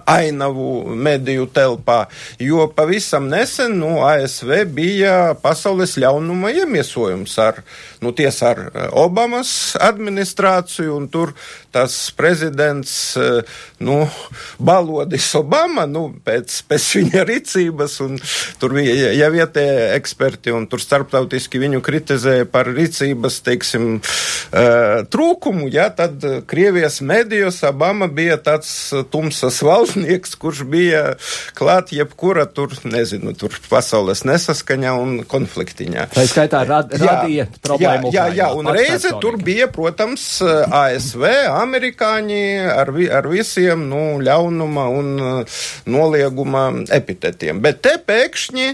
ainavu 0.05 0.95
mediju 0.95 1.47
telpā, 1.53 2.05
jo 2.39 2.67
pavisam 2.75 3.27
nesen 3.31 3.77
nu, 3.79 3.95
ASV 4.05 4.63
bija 4.73 5.33
pasaules 5.41 5.95
ļaunuma 5.97 6.53
iemiesojums 6.53 7.37
ar, 7.41 7.63
nu, 8.01 8.13
tiesa 8.13 8.53
ar 8.53 8.89
Obamas 9.03 9.73
administrāciju, 9.81 10.93
un 10.97 11.09
tur 11.09 11.33
tas 11.73 11.95
prezidents, 12.15 12.93
nu, 13.83 13.97
balodis 14.61 15.27
Obama, 15.39 15.85
nu, 15.89 16.05
pēc, 16.25 16.59
pēc 16.69 16.87
viņa 16.99 17.25
rīcības, 17.29 17.97
un 18.05 18.19
tur 18.61 18.75
bija, 18.77 19.11
ja 19.17 19.29
vietējie 19.33 19.89
eksperti, 19.97 20.53
un 20.53 20.67
tur 20.71 20.83
starptautiski 20.83 21.61
viņu 21.61 21.81
kritizēja 21.85 22.47
par 22.49 22.69
rīcības, 22.69 23.39
teiksim, 23.45 23.89
trūkumu, 25.13 25.69
ja, 25.73 25.89
tad 25.95 26.23
Krievijas 26.49 26.99
medijos 27.01 27.61
Obama 27.67 28.07
bija 28.07 28.37
tāds 28.41 28.69
tumsas 29.13 29.59
valdnieks, 29.65 30.37
kurš 30.39 30.63
bija 30.69 31.03
klāt 31.57 31.93
jebkura 31.95 32.45
tur, 32.45 32.75
nezinu, 32.85 33.33
tur 33.37 33.55
pasaules 33.69 34.23
nesaskaņā 34.27 34.93
un 34.99 35.15
konfliktiņā. 35.29 36.07
Tā 36.13 36.25
skaitā 36.29 36.63
rad, 36.67 36.93
radīja 36.93 37.47
jā, 37.47 37.61
problēmu. 37.65 38.13
Jā, 38.13 38.27
jā, 38.29 38.43
jā, 38.43 38.49
un 38.57 38.69
reize 38.73 39.13
tur 39.23 39.39
bija, 39.41 39.69
protams, 39.73 40.25
ASV, 40.43 41.25
amerikāņi 41.63 42.43
ar, 42.73 42.93
vi, 42.95 43.09
ar 43.09 43.27
visiem, 43.31 43.87
nu, 43.89 44.03
ļaunuma 44.23 44.87
un 44.93 45.13
nolieguma 45.89 46.69
epitetiem. 46.93 47.61
Bet 47.63 47.81
te 47.85 47.97
pēkšņi 48.03 48.71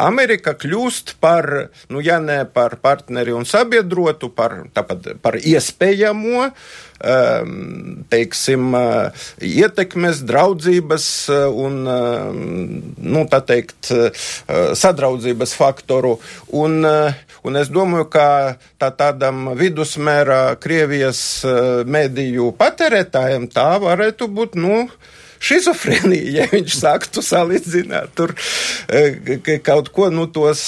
Amerika 0.00 0.54
kļūst 0.58 1.16
par, 1.20 1.46
nu, 1.92 2.00
ja 2.04 2.18
ne 2.22 2.42
par 2.48 2.78
partneri 2.82 3.34
un 3.36 3.46
sabiedrotu, 3.48 4.30
par, 4.34 4.56
tāpat, 4.74 5.12
par 5.22 5.36
iespējamo, 5.36 6.46
um, 6.48 8.04
teiksim, 8.12 8.70
uh, 8.76 9.26
ietekmes, 9.44 10.22
draudzības 10.28 11.06
uh, 11.32 11.44
un, 11.66 11.78
um, 11.84 12.40
nu, 12.96 13.24
tā 13.30 13.42
teikt, 13.46 13.92
uh, 13.94 14.26
sadraudzības 14.78 15.54
faktoru. 15.58 16.16
Un, 16.56 16.80
un 16.84 17.60
es 17.60 17.70
domāju, 17.72 18.08
ka 18.12 18.26
tā 18.80 18.90
tādam 18.96 19.52
vidusmēra 19.58 20.56
Krievijas 20.60 21.22
mediju 21.86 22.50
patērētājiem 22.58 23.48
tā 23.52 23.70
varētu 23.82 24.28
būt, 24.32 24.58
nu, 24.60 24.84
šizofrēnija, 25.40 26.32
ja 26.40 26.46
viņš 26.50 26.76
sāktu 26.76 27.24
salīdzināt 27.24 28.12
tur 28.18 28.34
kaut 29.64 29.90
ko, 29.94 30.08
nu, 30.12 30.26
tos, 30.30 30.62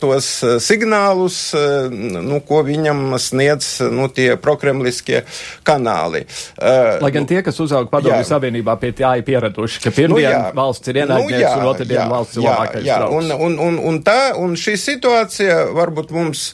tos 0.00 0.28
signālus, 0.64 1.38
nu, 1.90 2.40
ko 2.46 2.60
viņam 2.66 3.16
sniedz, 3.20 3.72
nu, 3.92 4.08
tie 4.12 4.34
prokremliskie 4.40 5.22
kanāli. 5.66 6.24
Lai 6.60 7.12
gan 7.14 7.28
tie, 7.30 7.40
kas 7.46 7.60
uzauga 7.62 7.90
padomju 7.92 8.26
savienībā, 8.28 8.76
pie 8.80 8.92
tā 8.96 9.14
ir 9.20 9.26
pieraduši, 9.26 9.82
ka 9.86 9.94
pirmdien 9.94 10.12
nu, 10.12 10.20
jā. 10.22 10.42
valsts 10.56 10.92
ir 10.92 11.00
ienaidnieks 11.02 11.36
nu, 11.36 11.42
jā, 11.44 11.54
un 11.56 11.70
otrdien 11.72 12.00
jā, 12.00 12.08
valsts 12.10 12.36
ir 12.38 12.46
labākais 12.46 12.86
jā, 12.86 12.98
draugs. 13.00 13.16
Un, 13.16 13.34
un, 13.48 13.58
un, 13.68 13.80
un, 13.90 14.00
tā, 14.06 14.18
un 14.40 14.56
šī 14.60 14.76
situācija 14.80 15.58
varbūt 15.76 16.12
mums, 16.16 16.50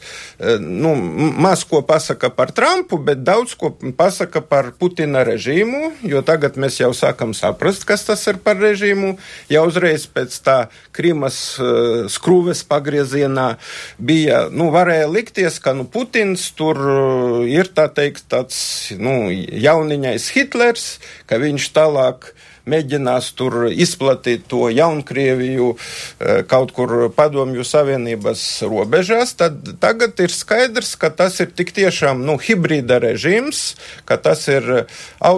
nu, 0.61 0.94
maz 1.38 1.62
ko 1.64 1.81
pasaka 1.87 2.29
par 2.31 2.51
Trumpu, 2.53 2.99
bet 3.01 3.22
daudz 3.25 3.55
ko 3.57 3.70
pasaka 3.96 4.42
par 4.44 4.72
Putina 4.77 5.22
režīmu, 5.25 5.94
jo 6.05 6.20
tagad 6.27 6.59
mēs 6.61 6.77
jau 6.83 6.90
sākam 6.96 7.33
saprast, 7.37 7.87
kas 7.88 8.05
tas 8.05 8.20
ir 8.29 8.40
par 8.44 8.61
režīmu. 8.61 9.14
Jau 9.53 9.64
uzreiz 9.70 10.05
pēc 10.11 10.37
tā 10.44 10.59
Krimas 10.96 11.38
uh, 11.57 12.05
skrūves 12.12 12.61
pagriezienā 12.68 13.49
bija, 13.96 14.46
nu, 14.53 14.68
varēja 14.75 15.09
likties, 15.09 15.57
ka, 15.62 15.72
nu, 15.77 15.88
Putins 15.88 16.51
tur 16.59 16.81
uh, 16.85 17.40
ir, 17.49 17.72
tā 17.72 17.88
teikt, 17.88 18.27
tāds, 18.33 18.59
nu, 19.01 19.31
jauniņais 19.33 20.29
Hitlers, 20.37 20.88
ka 21.31 21.40
viņš 21.40 21.72
tālāk 21.77 22.33
mēģinās 22.70 23.31
tur 23.38 23.68
izplatīt 23.70 24.46
to 24.50 24.66
Jaunkrieviju 24.72 25.70
eh, 25.76 26.42
kaut 26.50 26.74
kur 26.76 27.09
padomju 27.16 27.64
savienības 27.66 28.44
robežās, 28.68 29.37
tad 29.38 29.74
tagad 29.83 30.18
ir 30.22 30.35
skaidrs, 30.35 30.94
ka 31.00 31.11
tas 31.14 31.40
ir 31.44 31.52
tik 31.57 31.72
tiešām 31.76 32.24
nu, 32.26 32.38
hibrīda 32.42 33.00
režīms, 33.02 33.64
ka 34.09 34.18
tas 34.20 34.46
ir 34.52 34.87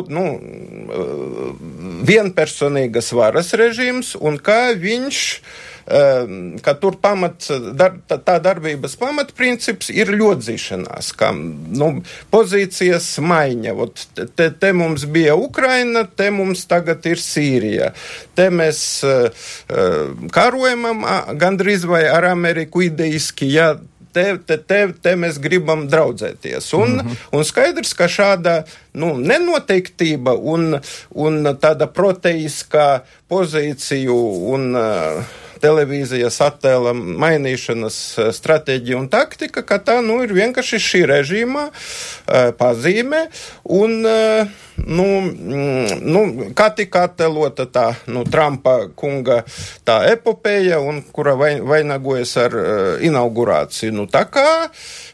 nu, 0.09 0.27
vienpersonīgas 2.09 3.13
varas 3.17 3.55
režīms 3.59 4.15
un 4.21 4.39
kā 4.43 4.61
viņš 4.79 5.25
Ehm, 5.39 5.78
ka 6.63 6.75
tur 6.81 6.99
pamat, 7.01 7.47
dar, 7.79 7.95
tā, 8.09 8.37
darbības 8.45 8.97
pamatprincips 9.01 9.89
ir 9.95 10.13
ļodzīšanās, 10.13 11.11
ka 11.17 11.33
nu, 11.33 11.91
pozīcijas 12.33 13.11
maiņa. 13.25 13.75
Ot, 13.79 14.05
te, 14.37 14.51
te 14.51 14.73
mums 14.77 15.07
bija 15.09 15.37
Ukraina, 15.39 16.05
te 16.05 16.29
mums 16.35 16.67
tagad 16.69 17.07
ir 17.09 17.23
Sīrija. 17.23 17.93
Te 18.37 18.51
mēs 18.53 18.83
karojam 20.35 21.07
gandrīz 21.41 21.89
vai 21.89 22.05
ar 22.11 22.29
Ameriku 22.35 22.85
ideiski. 22.85 23.49
Ja, 23.55 23.73
te, 24.13 24.37
te, 24.45 24.59
te, 24.59 24.81
te 25.03 25.15
mēs 25.19 25.39
gribam 25.43 25.87
draudzēties. 25.91 26.73
Un, 26.77 26.95
mm 26.99 27.01
-hmm. 27.01 27.27
un 27.39 27.45
skaidrs, 27.45 27.95
ka 27.95 28.09
šāda 28.09 28.63
nu, 28.93 29.15
nenoteiktība 29.17 30.35
un, 30.37 30.81
un 31.11 31.53
tāda 31.61 31.87
proteiskā 31.87 32.89
pozīcija 33.29 34.13
un 34.55 34.75
uh, 34.77 35.37
televīzijas 35.61 36.39
attēla 36.45 36.95
mainīšanas 36.97 37.99
eh, 38.19 38.31
stratēģija 38.35 38.99
un 38.99 39.09
taktika, 39.13 39.65
ka 39.67 39.81
tā 39.83 39.99
nu, 40.05 40.21
ir 40.25 40.35
vienkārši 40.37 40.81
šī 40.83 41.03
režīma 41.09 41.67
uh, 41.69 42.51
pazīme. 42.59 43.25
Un, 43.79 43.99
uh, 44.07 44.63
nu, 44.85 45.09
mm, 45.25 45.99
nu, 46.07 46.23
kā 46.57 46.71
tika 46.77 47.07
attēlota 47.09 47.69
tā 47.73 47.89
nu, 48.11 48.25
Trumpa 48.29 48.79
kunga 48.99 49.43
tā 49.87 50.01
epopeja, 50.13 50.81
un 50.81 51.03
kura 51.13 51.35
vainagojas 51.39 52.37
ar 52.45 52.57
inaugurāciju. 53.05 53.95
Nu, 53.99 54.09
tā 54.11 54.25
kā 54.31 54.49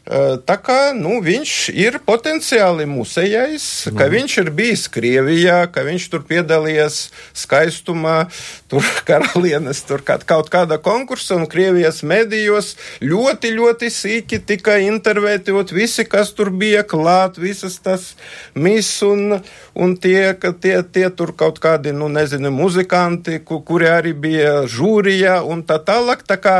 Tā 0.05 0.55
kā 0.61 0.93
nu, 0.93 1.15
viņš 1.25 1.51
ir 1.73 1.95
potenciāli 2.05 2.85
musējais, 2.85 3.63
mm. 3.89 3.95
ka 3.97 4.05
viņš 4.13 4.35
ir 4.43 4.51
bijis 4.53 4.83
Krievijā, 4.93 5.63
ka 5.73 5.81
viņš 5.87 6.05
tur 6.13 6.21
piedalījies 6.29 6.99
skaistumā, 7.33 8.27
tur 8.69 8.85
karalienes, 9.07 9.81
tur 9.89 10.05
kaut 10.05 10.27
kāda 10.51 10.77
konkursa 10.83 11.37
un 11.39 11.47
Krievijas 11.49 12.01
medijos 12.03 12.73
ļoti, 13.03 13.53
ļoti 13.55 13.91
sīki 13.93 14.41
tika 14.45 14.77
intervētot 14.83 15.71
visi, 15.75 16.05
kas 16.09 16.33
tur 16.35 16.51
bija 16.51 16.83
klāt, 16.87 17.39
visas 17.41 17.77
tas 17.83 18.13
mis 18.55 18.89
un, 19.05 19.39
un 19.73 19.95
tie, 19.95 20.33
tie, 20.61 20.75
tie 20.83 21.07
tur 21.15 21.31
kaut 21.37 21.59
kādi, 21.63 21.93
nu 21.95 22.09
nezinu, 22.11 22.51
muzikanti, 22.53 23.39
kuri 23.45 23.89
arī 23.91 24.13
bija 24.13 24.53
žūrijā 24.69 25.39
un 25.45 25.63
tā 25.67 25.79
tālāk. 25.83 26.25
Tā 26.27 26.39
kā 26.41 26.55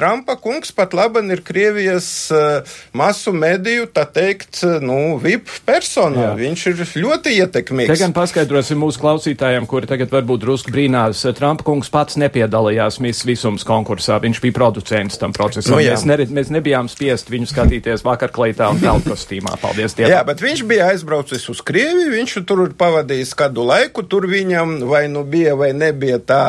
Trumpa 0.00 0.36
kungs 0.40 0.72
pat 0.72 0.94
laban 0.96 1.28
ir 1.28 1.42
Krievijas 1.44 2.08
uh, 2.32 2.76
masu 2.96 3.34
mediju, 3.36 3.84
tā 3.92 4.06
teikt, 4.08 4.62
nu, 4.80 5.18
VIP 5.20 5.50
persona. 5.66 6.30
Jā. 6.30 6.30
Viņš 6.38 6.66
ir 6.70 6.84
ļoti 7.04 7.34
ietekmīgs. 7.42 7.90
Te 7.90 7.98
gan 8.00 8.14
paskaidrosim 8.16 8.80
mūsu 8.80 9.02
klausītājiem, 9.02 9.66
kuri 9.68 9.90
tagad 9.90 10.12
varbūt 10.14 10.44
drusku 10.46 10.72
brīnās. 10.72 11.26
Trumpa 11.36 11.66
kungs 11.66 11.92
pats 11.92 12.16
nepiedalījās 12.20 13.00
Miss 13.24 13.40
Visums 13.40 13.64
konkursā. 13.66 14.18
Viņš 14.22 14.40
bija 14.42 14.54
producents 14.56 15.18
tam 15.20 15.32
procesam. 15.36 15.74
Nu, 15.74 15.80
mēs, 15.82 16.04
ne, 16.08 16.16
mēs 16.30 16.50
nebijām 16.52 16.88
spiest 16.90 17.30
viņu 17.32 17.48
skatīties 17.50 18.04
vakarkleitā 18.06 18.68
un 18.72 18.80
telkostīmā. 18.82 19.56
Paldies 19.60 19.96
Dievam. 19.96 20.12
Jā, 20.12 20.20
bet 20.26 20.42
viņš 20.44 20.62
bija 20.68 20.90
aizbraucis 20.92 21.46
uz 21.52 21.62
Krieviju, 21.66 22.10
viņš 22.14 22.36
tur 22.48 22.62
pavadījis 22.78 23.34
kādu 23.38 23.64
laiku. 23.68 24.04
Tur 24.10 24.28
viņam 24.30 24.78
vai 24.90 25.06
nu 25.12 25.24
bija 25.28 25.56
vai 25.58 25.72
nebija 25.76 26.20
tā, 26.20 26.42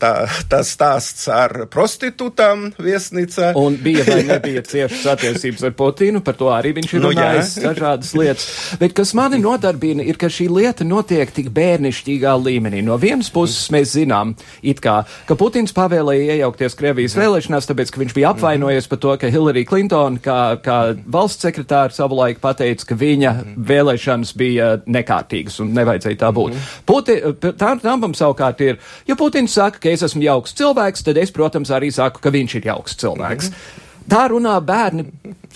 tā, 0.00 0.12
tā 0.50 0.60
stāsts 0.66 1.28
ar 1.32 1.66
prostitūtām 1.72 2.70
viesnīcā. 2.80 3.52
Un 3.58 3.78
bija 3.82 4.06
vai 4.08 4.22
nebija 4.32 4.64
ciešas 4.66 5.06
attiecības 5.16 5.66
ar 5.68 5.76
Putinu, 5.76 6.22
par 6.24 6.38
to 6.38 6.50
arī 6.52 6.74
viņš 6.76 6.96
ir 6.96 7.04
nu, 7.04 7.12
runājis 7.12 7.54
dažādas 7.64 8.14
lietas. 8.16 8.48
Bet 8.80 8.96
kas 8.96 9.14
mani 9.16 9.40
nodarbina, 9.42 10.04
ir, 10.06 10.18
ka 10.20 10.30
šī 10.32 10.48
lieta 10.52 10.86
notiek 10.86 11.32
tik 11.34 11.50
bērnišķīgā 11.56 12.36
līmenī. 12.40 12.82
No 12.86 12.98
vienas 13.00 13.32
puses 13.32 13.68
mēs 13.74 13.94
zinām, 13.96 14.34
it 14.64 14.80
kā, 14.84 15.02
ka 15.26 15.36
Putins 15.38 15.74
pavēlēja 15.76 16.36
iejaukties 16.36 16.76
Krievijas 16.78 17.16
vēlēšanās, 17.18 17.68
tāpēc, 17.70 17.92
ka 17.92 18.02
viņš 18.02 18.14
bija 18.16 18.32
apvainojies 18.34 18.88
par 18.90 19.00
to, 19.02 19.14
ka 19.20 19.30
Hillary 19.32 19.64
Clinton, 19.68 20.18
kā, 20.22 20.56
kā 20.62 20.78
valsts 21.06 21.46
sekretāra 21.46 21.94
savulaik 21.94 22.40
pateica, 22.42 22.90
ka 22.90 22.98
viņa 22.98 23.32
vēlēšanas 23.56 24.34
bija 24.38 24.70
nekārtīgas 24.86 25.60
un 25.64 25.72
nevajadzēja 25.76 26.20
tā 26.22 26.30
būt. 26.36 26.60
Puti, 26.88 27.18
tā 27.46 27.72
Trumpam 27.82 28.14
savukārt 28.16 28.62
ir, 28.66 28.78
ja 29.08 29.18
Putins 29.18 29.56
saka, 29.56 29.82
ka 29.82 29.92
es 29.92 30.06
esmu 30.06 30.24
jauks 30.26 30.54
cilvēks, 30.58 31.06
tad 31.06 31.18
es, 31.22 31.34
protams, 31.34 31.74
arī 31.74 31.90
saku, 31.94 32.22
ka 32.22 32.34
viņš 32.34 32.60
ir 32.60 32.70
jauks 32.72 32.96
cilvēks. 33.02 33.50
Mm 33.50 33.58
-hmm. 33.58 33.82
Tā 34.06 34.22
runā 34.30 34.54
bērni 34.62 35.06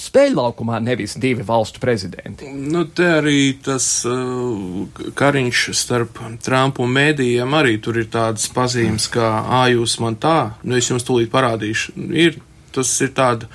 spēļlaukumā, 0.01 0.81
nevis 0.83 1.15
divi 1.21 1.45
valstu 1.47 1.81
prezidenti. 1.83 2.49
Nu, 2.51 2.83
te 2.87 3.07
arī 3.21 3.53
tas 3.63 3.87
uh, 4.09 4.87
kariņš 5.19 5.65
starp 5.77 6.19
Trumpu 6.43 6.87
un 6.87 6.95
mēdījiem 6.97 7.55
arī 7.55 7.77
tur 7.83 8.01
ir 8.01 8.09
tādas 8.11 8.49
pazīmes, 8.55 9.07
kā, 9.13 9.29
ā, 9.61 9.67
jūs 9.75 9.99
man 10.03 10.19
tā, 10.21 10.57
nu 10.65 10.79
es 10.81 10.91
jums 10.91 11.07
tūlīt 11.07 11.31
parādīšu. 11.33 11.95
Ir, 12.11 12.41
tas 12.75 12.91
ir 13.05 13.13
tāda 13.15 13.51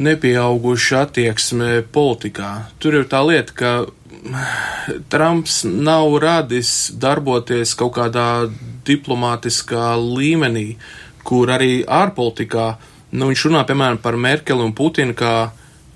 nepieauguša 0.00 1.04
attieksme 1.06 1.84
politikā. 1.94 2.54
Tur 2.82 3.02
ir 3.02 3.10
tā 3.10 3.20
lieta, 3.26 3.54
ka 3.58 3.74
Trumps 5.12 5.62
nav 5.68 6.16
radis 6.24 6.92
darboties 7.00 7.76
kaut 7.78 7.98
kādā 7.98 8.48
diplomātiskā 8.86 9.92
līmenī. 10.00 10.74
Kur 11.24 11.48
arī 11.48 11.78
ārpolitikā, 11.88 12.74
nu, 13.14 13.30
viņš 13.30 13.44
runā, 13.48 13.62
piemēram, 13.68 14.00
par 14.02 14.18
Merkeli 14.20 14.64
un 14.64 14.74
Putinu 14.76 15.14
kā 15.16 15.34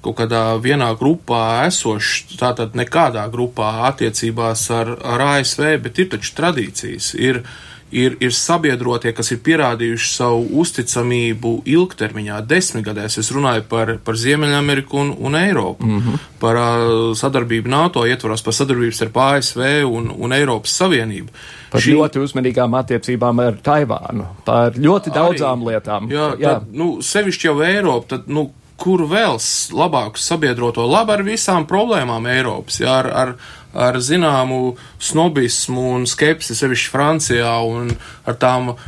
kaut 0.05 0.17
kādā 0.21 0.43
vienā 0.63 0.93
grupā 0.99 1.67
esošs, 1.67 2.39
tātad 2.39 2.77
nekādā 2.79 3.25
grupā 3.33 3.89
attiecībās 3.91 4.69
ar, 4.75 4.95
ar 5.03 5.25
ASV, 5.35 5.73
bet 5.83 5.99
ir 5.99 6.13
taču 6.15 6.35
tradīcijas. 6.39 7.13
Ir, 7.19 7.43
ir, 7.91 8.17
ir 8.21 8.35
sabiedrotie, 8.35 9.13
kas 9.17 9.33
ir 9.33 9.41
pierādījuši 9.45 10.11
savu 10.13 10.45
uzticamību 10.63 11.53
ilgtermiņā, 11.69 12.41
desmitgadēs. 12.49 13.19
Es 13.23 13.31
runāju 13.35 13.65
par, 13.71 13.95
par 14.05 14.19
Ziemeļameriku 14.21 15.01
un, 15.01 15.15
un 15.19 15.39
Eiropu, 15.39 15.87
mm 15.87 15.99
-hmm. 16.01 16.27
par 16.41 16.61
uh, 16.61 17.17
sadarbību 17.17 17.69
NATO 17.69 18.07
ietvaros, 18.07 18.43
par 18.43 18.55
sadarbību 18.55 18.95
starp 18.95 19.17
ASV 19.17 19.65
un, 19.87 20.13
un 20.19 20.33
Eiropas 20.33 20.77
Savienību. 20.83 21.29
Par 21.71 21.81
Šī... 21.81 21.97
ļoti 21.97 22.23
uzmanīgām 22.25 22.79
attiecībām 22.79 23.41
ar 23.45 23.59
Taivānu, 23.65 24.27
par 24.45 24.73
ļoti 24.73 25.13
daudzām 25.15 25.63
Arī, 25.63 25.73
lietām. 25.73 26.11
Jā, 26.11 26.33
jā. 26.39 26.55
Tad, 26.59 26.73
nu, 26.73 27.03
sevišķi 27.03 27.47
jau 27.47 27.61
Eiropa, 27.63 28.17
tad, 28.17 28.29
nu, 28.29 28.51
kur 28.79 29.03
vēl 29.11 29.39
labāku 29.75 30.21
sabiedroto 30.23 30.87
labi 30.87 31.13
ar 31.13 31.23
visām 31.27 31.67
problēmām 31.67 32.27
Eiropas, 32.31 32.81
jā, 32.81 32.99
ar, 33.03 33.11
ar 33.11 33.35
ar 33.79 34.01
zināmu 34.03 34.75
snobismu 34.99 35.85
un 35.95 36.07
skepsi, 36.11 36.57
sevišķi 36.59 36.91
Francijā, 36.91 37.53
un 37.63 37.93
ar 38.27 38.39
tām 38.41 38.73
uh, 38.73 38.81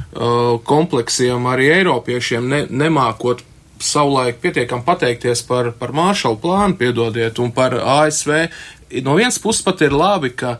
kompleksiem 0.67 1.47
arī 1.51 1.71
Eiropiešiem 1.77 2.51
ne, 2.51 2.65
nemākot 2.67 3.45
savulaik 3.81 4.43
pietiekam 4.43 4.83
pateikties 4.85 5.45
par, 5.47 5.71
par 5.79 5.95
Māršalu 5.97 6.41
plānu, 6.43 6.77
piedodiet, 6.81 7.39
un 7.41 7.55
par 7.55 7.79
ASV. 7.79 8.51
No 9.07 9.17
vienas 9.17 9.39
puses 9.41 9.65
pat 9.65 9.81
ir 9.87 9.95
labi, 9.97 10.35
ka 10.35 10.59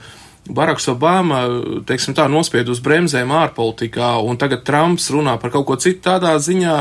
Baraks 0.51 0.89
Obama, 0.91 1.43
teiksim 1.87 2.17
tā, 2.17 2.25
nospied 2.31 2.71
uz 2.73 2.81
bremzēm 2.83 3.35
ārpolitikā, 3.35 4.15
un 4.25 4.39
tagad 4.41 4.65
Trumps 4.67 5.11
runā 5.13 5.37
par 5.43 5.53
kaut 5.55 5.69
ko 5.69 5.77
citu 5.79 6.07
tādā 6.07 6.33
ziņā. 6.41 6.79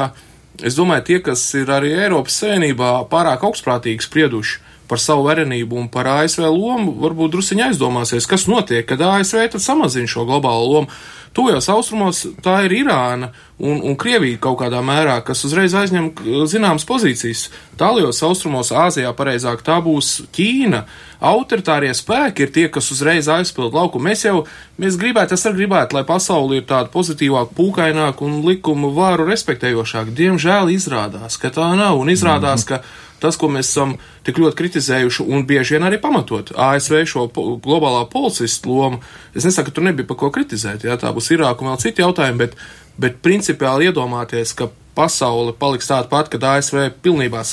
Es 0.65 0.77
domāju, 0.77 1.05
tie, 1.07 1.19
kas 1.23 1.43
ir 1.59 1.69
arī 1.71 1.91
Eiropas 1.97 2.39
Savienībā 2.41 2.93
pārāk 3.11 3.43
augstprātīgi 3.47 4.05
sprieduši 4.05 4.68
par 4.89 5.01
savu 5.01 5.27
varenību 5.27 5.77
un 5.77 5.87
par 5.93 6.09
ASV 6.17 6.47
lomu, 6.49 6.95
varbūt 7.03 7.35
drusiņi 7.35 7.69
aizdomāsies, 7.69 8.27
kas 8.29 8.47
notiek, 8.49 8.87
kad 8.89 9.01
ASV 9.05 9.59
samazina 9.61 10.09
šo 10.09 10.25
globālo 10.29 10.67
lomu. 10.73 10.99
Tuvajos 11.29 11.67
austrumos 11.69 12.23
tā 12.41 12.55
ir 12.65 12.73
Irāna 12.79 13.27
un, 13.61 13.83
un 13.85 13.93
Krievija 13.99 14.39
kaut 14.41 14.57
kādā 14.63 14.79
mērā, 14.81 15.19
kas 15.25 15.43
uzreiz 15.45 15.75
aizņem 15.77 16.07
zināmas 16.49 16.87
pozīcijas. 16.89 17.45
Tālajos 17.77 18.23
austrumos, 18.25 18.71
Āzijā 18.73 19.11
pareizāk 19.13 19.61
tā 19.65 19.77
būs 19.85 20.23
Ķīna. 20.33 20.81
Autoritārie 21.29 21.91
spēki 21.93 22.47
ir 22.47 22.53
tie, 22.55 22.65
kas 22.73 22.89
uzreiz 22.95 23.29
aizpild 23.29 23.77
lauku. 23.77 24.01
Mēs 24.01 24.25
jau, 24.25 24.41
mēs 24.81 24.97
gribētu, 24.97 25.37
es 25.37 25.45
arī 25.45 25.65
gribētu, 25.65 25.99
lai 25.99 26.05
pasauli 26.07 26.63
ir 26.63 26.65
tāda 26.69 26.89
pozitīvāka, 26.95 27.53
pūkaināka 27.59 28.25
un 28.25 28.39
likumu 28.47 28.89
vāru 28.97 29.29
respektējošāka. 29.29 30.15
Diemžēl 30.17 30.73
izrādās, 30.73 31.37
ka 31.37 31.53
tā 31.53 31.69
nav 31.77 32.01
un 32.01 32.09
izrādās, 32.09 32.65
mm 32.65 32.73
-hmm. 32.73 33.05
Tas, 33.21 33.37
ko 33.39 33.49
mēs 33.51 33.69
esam 33.71 33.95
tik 34.27 34.39
ļoti 34.41 34.57
kritizējuši 34.59 35.27
un 35.27 35.45
bieži 35.49 35.77
vien 35.77 35.87
arī 35.87 35.99
pamatot. 36.01 36.53
ASV 36.55 37.03
šo 37.09 37.27
po 37.33 37.45
globālā 37.63 38.05
policistu 38.11 38.73
lomu, 38.73 39.01
es 39.35 39.47
nesaku, 39.47 39.69
ka 39.69 39.77
tur 39.77 39.87
nebija 39.89 40.09
pa 40.09 40.17
ko 40.19 40.31
kritizēt, 40.33 40.87
jā, 40.87 40.97
tā 40.99 41.13
būs 41.15 41.31
Irāka 41.35 41.65
un 41.65 41.73
vēl 41.73 41.81
citi 41.83 42.05
jautājumi, 42.05 42.41
bet, 42.41 42.55
bet 42.99 43.19
principiāli 43.25 43.91
iedomāties, 43.91 44.55
ka 44.57 44.71
pasaule 44.95 45.53
paliks 45.59 45.89
tāda 45.89 46.09
pati, 46.11 46.35
kad 46.35 46.47
ASV 46.55 46.89
pilnībā, 47.03 47.43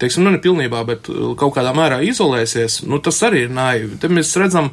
teiksim, 0.00 0.24
nu 0.24 0.34
ne 0.34 0.40
pilnībā, 0.42 0.84
bet 0.88 1.10
kaut 1.40 1.54
kādā 1.56 1.74
mērā 1.76 2.00
izolēsies, 2.06 2.82
nu 2.88 3.00
tas 3.04 3.20
arī 3.26 3.46
ir 3.46 3.54
naivi. 3.54 3.98
Te 4.00 4.08
mēs 4.12 4.32
redzam, 4.40 4.70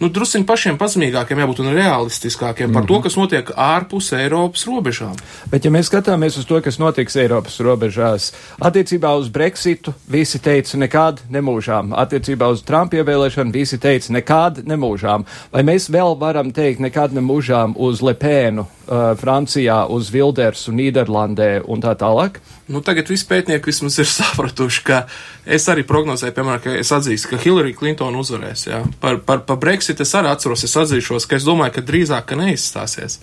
nu, 0.00 0.08
druskuļi 0.08 0.46
pašiem 0.48 0.78
pazemīgākiem 0.80 1.42
jābūt 1.42 1.60
un 1.64 1.72
realistiskākiem 1.76 2.66
mm 2.66 2.70
-hmm. 2.70 2.74
par 2.74 2.86
to, 2.86 2.94
mhm. 2.94 3.02
kas 3.02 3.16
notiek 3.16 3.50
ārpus 3.56 4.12
Eiropas 4.16 4.66
robežām. 4.66 5.16
Bet, 5.50 5.64
ja 5.64 5.70
mēs 5.70 5.90
skatāmies 5.90 6.38
uz 6.38 6.46
to, 6.46 6.60
kas 6.60 6.78
notiks 6.78 7.16
Eiropas 7.16 7.60
robežās, 7.60 8.32
attiecībā 8.60 9.14
uz 9.18 9.28
Brexitu 9.28 9.94
visi 10.08 10.38
teica 10.38 10.78
nekād 10.78 11.20
nemūžām, 11.30 11.92
attiecībā 11.92 12.48
uz 12.48 12.62
Trumpa 12.62 12.96
ievēlēšanu 12.96 13.52
visi 13.52 13.78
teica 13.78 14.12
nekād 14.12 14.64
nemūžām. 14.64 15.24
Vai 15.52 15.62
mēs 15.62 15.90
vēl 15.90 16.18
varam 16.18 16.52
teikt 16.52 16.80
nekād 16.80 17.12
nemūžām 17.12 17.74
uz 17.76 18.00
Lepēnu, 18.00 18.66
uh, 18.90 19.12
Francijā, 19.18 19.84
uz 19.88 20.10
Vildersu, 20.12 20.74
Nīderlandē 20.74 21.60
un 21.70 21.82
tā 21.82 21.94
tālāk? 21.98 22.40
Nu, 22.70 22.82
tagad 22.86 23.08
visi 23.10 23.26
pētnieki 23.30 23.70
vismaz 23.70 23.98
ir 24.02 24.10
sapratuši, 24.18 24.82
ka 24.86 25.00
es 25.46 25.68
arī 25.72 25.86
prognozēju, 25.88 26.36
piemēram, 26.36 26.62
ka 26.64 26.76
es 26.82 26.92
atzīstu, 26.94 27.32
ka 27.32 27.40
Hillary 27.44 27.74
Clinton 27.78 28.18
uzvarēs. 28.20 28.66
Jā. 28.68 28.82
Par, 29.02 29.22
par, 29.26 29.44
par 29.48 29.60
Brexit 29.62 30.02
es 30.02 30.14
arī 30.18 30.32
atceros, 30.34 30.66
es 30.66 30.76
atzīšos, 30.82 31.28
ka 31.30 31.38
es 31.38 31.48
domāju, 31.48 31.78
ka 31.78 31.86
drīzāk, 31.86 32.28
ka 32.30 32.38
neizstāsies. 32.40 33.20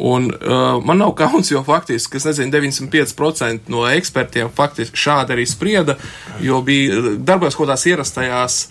Un 0.00 0.30
uh, 0.32 0.78
man 0.84 1.02
nav 1.02 1.12
kauns, 1.18 1.50
jo 1.50 1.60
faktiski, 1.66 2.16
es 2.16 2.24
nezinu, 2.24 2.54
95% 2.54 3.68
no 3.68 3.84
ekspertiem 3.90 4.48
faktiski 4.56 4.96
šādi 4.96 5.36
arī 5.36 5.44
sprieda, 5.48 5.98
jo 6.40 6.62
bija 6.64 7.18
darbojas 7.18 7.58
kaut 7.58 7.68
kādās 7.68 7.84
ierastajās 7.90 8.62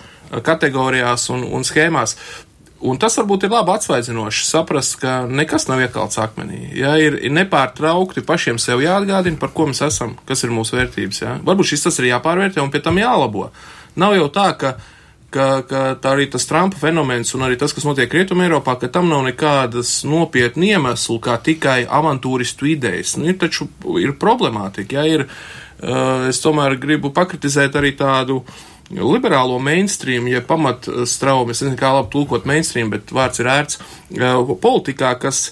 kategorijās 0.45 1.29
un, 1.33 1.45
un 1.53 1.65
schēmās. 1.65 2.15
Un 2.79 2.95
tas 2.95 3.17
varbūt 3.19 3.43
ir 3.43 3.51
labi 3.51 3.73
atsvaidzinoši 3.73 4.45
saprast, 4.47 4.95
ka 5.01 5.25
nekas 5.27 5.67
nav 5.67 5.81
iekalts 5.83 6.19
akmenī. 6.21 6.61
Ja, 6.79 6.93
ir, 6.95 7.17
ir 7.19 7.33
nepārtraukti 7.35 8.23
pašiem 8.23 8.59
sev 8.61 8.79
jāatgādina, 8.83 9.39
par 9.39 9.51
ko 9.55 9.67
mēs 9.67 9.83
esam, 9.83 10.13
kas 10.29 10.45
ir 10.45 10.53
mūsu 10.55 10.77
vērtības. 10.77 11.19
Ja. 11.25 11.33
Varbūt 11.43 11.73
šis 11.73 11.83
tas 11.89 11.99
ir 11.99 12.07
jāpārvērtē 12.13 12.63
un 12.63 12.71
pie 12.71 12.79
tam 12.85 13.01
jālabo. 13.01 13.49
Nav 13.99 14.15
jau 14.15 14.29
tā, 14.31 14.47
ka, 14.61 14.71
ka, 15.27 15.49
ka 15.67 15.83
tā 15.99 16.15
arī 16.15 16.29
tas 16.31 16.47
Trumpa 16.47 16.79
fenomens 16.79 17.35
un 17.35 17.43
arī 17.49 17.59
tas, 17.59 17.75
kas 17.75 17.83
notiek 17.83 18.15
Rietumē 18.15 18.47
Eiropā, 18.47 18.77
ka 18.79 18.87
tam 18.87 19.11
nav 19.11 19.27
nekādas 19.27 19.97
nopietni 20.07 20.71
iemeslu, 20.71 21.19
kā 21.25 21.35
tikai 21.43 21.81
avantūristu 21.83 22.71
idejas. 22.77 23.17
Nu, 23.19 23.27
ir 23.27 23.41
taču 23.43 23.67
ir 23.99 24.15
problemātika. 24.23 25.01
Ja, 25.01 25.19
ir, 25.19 25.27
uh, 25.27 26.29
es 26.31 26.39
tomēr 26.39 26.79
gribu 26.79 27.11
pakritizēt 27.11 27.75
arī 27.75 27.91
tādu 27.99 28.39
uh, 28.39 28.65
liberālo 28.89 29.59
mainstream, 29.61 30.27
ja 30.31 30.41
pamatstraume, 30.45 31.53
es 31.53 31.61
nezinu, 31.63 31.77
kā 31.79 31.91
labi 31.93 32.11
tulkot 32.13 32.47
mainstream, 32.49 32.89
bet 32.93 33.13
vārds 33.13 33.41
ir 33.41 33.49
ērts, 33.51 33.81
politikā, 34.63 35.13
kas 35.21 35.49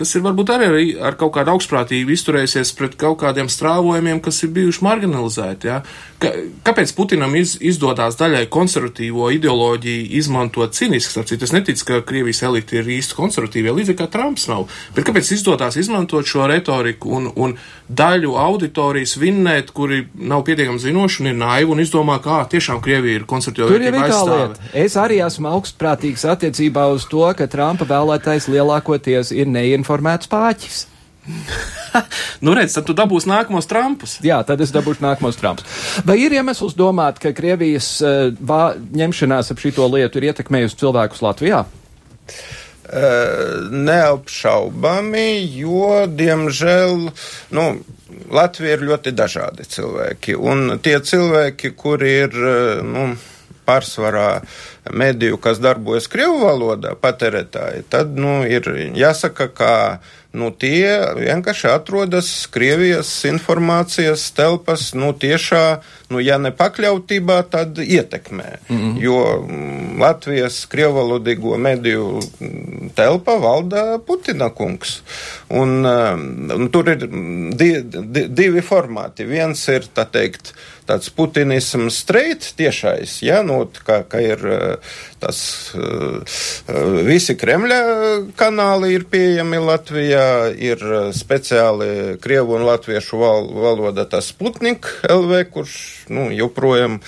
kas 0.00 0.14
ir 0.16 0.24
varbūt 0.24 0.52
arī 0.54 0.84
ar 0.96 1.16
kaut 1.20 1.34
kādu 1.36 1.52
augstprātību 1.52 2.14
izturējusies 2.14 2.72
pret 2.78 2.96
kaut 3.00 3.18
kādiem 3.20 3.50
strāvojumiem, 3.52 4.22
kas 4.24 4.40
ir 4.46 4.54
bijuši 4.56 4.84
marginalizēti. 4.86 5.68
Ja? 5.68 5.82
Ka, 6.20 6.32
kāpēc 6.64 6.94
Putinam 6.96 7.34
iz, 7.36 7.56
izdodas 7.60 8.16
daļai 8.20 8.46
konservatīvo 8.52 9.28
ideoloģiju 9.36 10.06
izmantot 10.20 10.76
cīniski? 10.76 11.12
Starpcīt, 11.12 11.44
es 11.44 11.52
neticu, 11.52 11.84
ka 11.88 12.00
Krievijas 12.06 12.40
elite 12.48 12.80
ir 12.80 12.88
īsti 12.96 13.16
konservatīvie, 13.18 13.74
līdzīgi 13.76 13.98
kā 14.00 14.08
Trumps 14.12 14.48
nav. 14.48 14.66
Bet 14.96 15.08
kāpēc 15.08 15.34
izdodas 15.36 15.76
izmantot 15.80 16.28
šo 16.28 16.48
retoriku 16.48 17.12
un, 17.18 17.28
un 17.36 17.56
daļu 17.90 18.36
auditorijas 18.40 19.16
vinnēt, 19.20 19.74
kuri 19.76 20.06
nav 20.16 20.46
pietiekami 20.48 20.80
zinoši 20.80 21.24
un 21.24 21.32
ir 21.32 21.38
naivi 21.40 21.74
un 21.74 21.84
izdomā, 21.84 22.16
kā 22.24 22.40
tiešām 22.52 22.80
Krievija 22.84 23.20
ir 23.20 23.28
konservatīva? 23.28 23.68
Tur 23.68 23.84
ir 23.84 24.00
tā 24.00 24.20
lieta. 24.30 24.68
Es 24.86 24.96
arī 25.00 25.20
esmu 25.26 25.52
augstprātīgs 25.52 26.24
attiecībā 26.32 26.86
uz 26.94 27.04
to, 27.10 27.26
ka 27.36 27.50
Trumpa 27.50 27.88
vēlētais 27.90 28.48
lielākoties 28.52 29.34
ir 29.36 29.50
neinformēts 29.50 29.89
informēts 29.90 30.30
pāķis. 30.30 30.86
nu, 32.44 32.54
redz, 32.54 32.76
tad 32.76 32.86
tu 32.86 32.94
dabūsi 32.96 33.28
nākamos 33.30 33.68
trumpus. 33.70 34.18
Jā, 34.24 34.40
tad 34.46 34.62
es 34.62 34.72
dabūšu 34.74 35.02
nākamos 35.02 35.38
trumpus. 35.40 35.66
Vai 36.06 36.20
ir 36.22 36.34
iemesls 36.38 36.76
domāt, 36.78 37.18
ka 37.22 37.34
Krievijas 37.36 37.96
uh, 38.04 38.30
vā, 38.38 38.76
ņemšanās 38.78 39.50
ap 39.50 39.62
šito 39.62 39.86
lietu 39.90 40.20
ir 40.20 40.30
ietekmējusi 40.30 40.78
cilvēkus 40.80 41.24
Latvijā? 41.26 41.64
Uh, 42.90 43.70
neapšaubami, 43.70 45.26
jo, 45.60 46.06
diemžēl, 46.10 47.10
nu, 47.54 47.66
Latvija 48.30 48.78
ir 48.78 48.86
ļoti 48.88 49.14
dažādi 49.14 49.66
cilvēki. 49.70 50.38
Un 50.38 50.78
tie 50.82 50.96
cilvēki, 50.98 51.74
kuri 51.78 52.14
ir, 52.24 52.40
nu, 52.86 53.10
pārsvarā 53.68 54.40
mediju, 54.92 55.38
kas 55.42 55.60
darbojas 55.62 56.08
Krievu 56.10 56.40
valodā, 56.44 56.94
patērētāji, 57.00 57.84
tad, 57.92 58.16
nu, 58.18 58.40
ir 58.48 58.66
jāsaka, 58.96 59.50
ka 59.54 59.74
nu, 60.32 60.50
tie 60.54 60.86
vienkārši 61.18 61.68
atrodas 61.72 62.30
Krievijas 62.54 63.10
informācijas 63.26 64.28
telpas, 64.36 64.92
nu, 64.94 65.10
tiešā, 65.10 65.80
nu, 66.10 66.20
ja 66.22 66.38
ne 66.38 66.52
pakļautībā, 66.54 67.40
tad 67.50 67.78
ietekmē. 67.82 68.50
Mm 68.68 68.76
-hmm. 68.76 69.02
Jo 69.02 69.18
mm, 69.42 70.00
Latvijas 70.00 70.66
krievalodīgo 70.70 71.56
mediju 71.58 72.20
telpa 72.94 73.36
valda 73.36 73.98
Putina 74.06 74.50
kungs. 74.50 75.02
Un, 75.48 75.86
um, 75.86 76.50
un 76.54 76.68
tur 76.70 76.88
ir 76.88 77.06
di, 77.56 77.72
di, 77.82 78.26
divi 78.28 78.60
formāti. 78.60 79.26
Viens 79.26 79.68
ir, 79.68 79.86
tā 79.94 80.06
teikt, 80.10 80.54
tāds 80.86 81.10
putinisms 81.14 81.98
streit 82.02 82.52
tiešais, 82.56 83.22
ja, 83.22 83.42
nu, 83.46 83.62
kā, 83.86 84.02
kā 84.10 84.20
ir 84.20 84.42
tas, 85.20 85.40
uh, 85.76 86.20
uh, 86.20 87.00
visi 87.06 87.36
Kremļa 87.38 87.80
kanāli 88.38 88.94
ir 88.96 89.04
pieejami 89.10 89.60
Latvijā, 89.62 90.26
ir 90.56 90.80
eh, 90.80 91.10
speciāli 91.16 92.16
krievu 92.22 92.56
un 92.58 92.66
latviešu 92.68 93.20
val, 93.20 93.48
valoda 93.54 94.06
tas 94.08 94.30
Sputnik 94.32 94.88
LV, 95.06 95.44
kurš 95.54 95.76
nu, 96.12 96.28
joprojām 96.34 97.00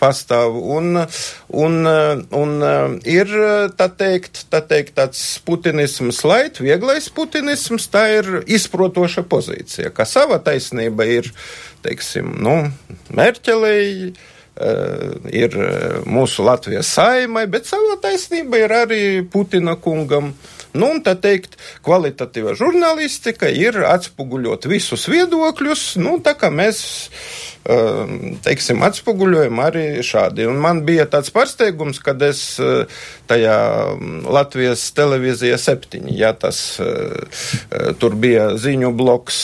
pastāv. 0.00 0.56
Un, 0.58 1.04
un, 1.64 1.78
eh, 1.88 2.24
un 2.38 2.66
eh, 2.66 2.80
ir 3.14 3.32
tā 3.78 3.88
teikt, 3.98 4.44
tā 4.52 4.62
teikt 4.66 4.96
tāds 4.98 5.22
putinisms 5.46 6.22
lait, 6.28 6.60
vieglais 6.62 7.08
putinisms, 7.14 7.88
tā 7.92 8.06
ir 8.18 8.32
izprotoša 8.46 9.26
pozīcija, 9.28 9.92
ka 9.94 10.08
sava 10.08 10.40
taisnība 10.42 11.08
ir, 11.20 11.32
teiksim, 11.86 12.36
nu, 12.42 12.58
Merķelēji 13.12 14.14
ir 15.32 15.54
mūsu 16.04 16.44
Latvijas 16.44 16.90
saimai, 16.92 17.46
bet 17.50 17.68
savā 17.70 17.96
taisnība 18.02 18.60
ir 18.60 18.74
arī 18.82 19.04
Putina 19.24 19.78
kungam. 19.80 20.34
Nu, 20.72 20.88
un 20.94 21.02
tā 21.04 21.12
teikt, 21.20 21.58
kvalitatīva 21.84 22.54
žurnālistika 22.56 23.50
ir 23.52 23.76
atspoguļot 23.84 24.64
visus 24.72 25.04
viedokļus, 25.12 25.82
nu, 26.00 26.14
tā 26.24 26.32
kā 26.40 26.48
mēs 26.48 26.78
um, 27.68 28.38
teiksim, 28.44 28.80
atspoguļojam 28.86 29.60
arī 29.60 29.84
šādi. 30.06 30.46
Un 30.48 30.56
man 30.64 30.80
bija 30.88 31.04
tāds 31.12 31.28
pārsteigums, 31.34 32.00
kad 32.00 32.24
es 32.24 32.40
tajā 33.28 33.58
um, 33.92 34.22
Latvijas 34.32 34.86
televīzija 34.96 35.60
septiņi, 35.60 36.16
ja 36.16 36.32
tas 36.32 36.62
tur 38.00 38.16
bija 38.16 38.54
ziņu 38.56 38.94
bloks, 38.96 39.42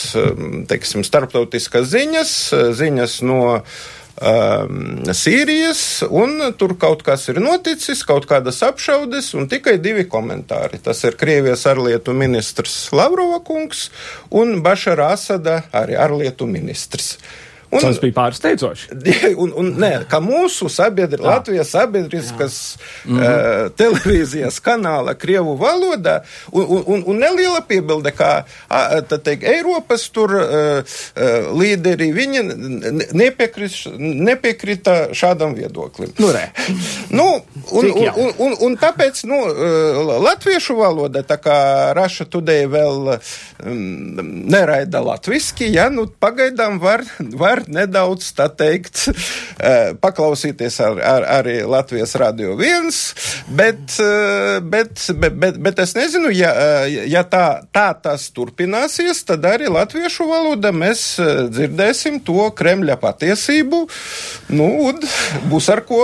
teiksim, 0.69 1.05
starptautiskas 1.05 1.93
ziņas, 1.93 2.35
ziņas 2.81 3.21
no 3.29 3.39
um, 4.21 5.01
Sīrijas, 5.15 6.03
un 6.05 6.53
tur 6.59 6.75
kaut 6.79 7.03
kas 7.07 7.27
ir 7.31 7.41
noticis, 7.43 8.03
kaut 8.07 8.27
kādas 8.29 8.61
apšaudes, 8.65 9.31
un 9.39 9.49
tikai 9.51 9.77
divi 9.81 10.05
komentāri. 10.09 10.81
Tas 10.83 11.03
ir 11.07 11.17
Krievijas 11.19 11.65
ārlietu 11.69 12.15
ministrs 12.17 12.89
Lavrova 12.95 13.41
kungs 13.45 13.87
un 14.35 14.59
Bašara 14.65 15.13
Asada 15.15 15.61
arī 15.75 15.97
ārlietu 15.99 16.49
ministrs. 16.49 17.15
Un, 17.69 17.83
Tas 17.83 17.99
bija 18.01 18.15
pārsteidzoši. 18.17 18.95
Un, 19.41 19.51
un, 19.55 19.67
nē, 19.77 19.91
ka 20.09 20.17
mūsu 20.23 20.67
sabiedri, 20.73 21.21
Latvijas 21.21 21.69
sabiedriskas 21.75 22.77
mm 23.05 23.17
-hmm. 23.17 23.21
uh, 23.21 23.71
televīzijas 23.77 24.57
kanāla 24.61 25.13
Krievu 25.13 25.53
valodā, 25.57 26.19
un, 26.51 26.65
un, 26.65 26.83
un, 26.85 27.03
un 27.05 27.17
neliela 27.17 27.61
piebilde, 27.61 28.11
kā 28.11 28.43
teik, 29.23 29.43
Eiropas 29.43 30.09
tur 30.09 30.33
uh, 30.33 30.83
līderi, 31.61 32.09
viņi 32.13 32.41
nepiekrita 34.25 35.13
šādam 35.13 35.53
viedoklim. 35.55 36.09
Nu, 36.17 36.27
nu, 37.19 37.27
un, 37.71 37.85
un, 37.85 38.09
un, 38.15 38.33
un, 38.37 38.57
un 38.59 38.77
tāpēc 38.77 39.23
nu, 39.29 39.39
latviešu 40.25 40.75
valoda, 40.75 41.23
tā 41.23 41.37
kā 41.37 41.93
Raša 41.93 42.25
Today 42.25 42.65
vēl 42.65 43.13
um, 43.13 44.45
neraida 44.49 45.01
latviski, 45.01 45.69
ja, 45.73 45.89
nu, 45.89 46.07
pagaidām 46.19 46.79
var, 46.79 47.05
var 47.19 47.58
nedaudz, 47.67 48.31
tā 48.37 48.47
teikt, 48.53 49.05
uh, 49.09 49.91
paklausīties 50.03 50.79
ar, 50.85 51.01
ar, 51.03 51.27
arī 51.39 51.59
Latvijas 51.67 52.15
radio 52.19 52.55
viens, 52.59 53.01
bet, 53.47 53.97
uh, 54.03 54.59
bet, 54.63 55.03
bet, 55.19 55.59
bet, 55.59 55.83
es 55.83 55.95
nezinu, 55.97 56.31
ja, 56.35 56.53
ja 56.87 57.23
tā, 57.27 57.45
tā 57.75 57.89
tas 57.99 58.29
turpināsies, 58.35 59.23
tad 59.27 59.47
arī 59.49 59.69
latviešu 59.71 60.27
valoda 60.29 60.71
mēs 60.75 61.07
dzirdēsim 61.51 62.21
to 62.25 62.49
Kremļa 62.55 62.99
patiesību, 63.01 63.85
nu, 64.55 64.69
un 64.89 65.01
būs 65.51 65.71
ar 65.73 65.83
ko 65.87 66.03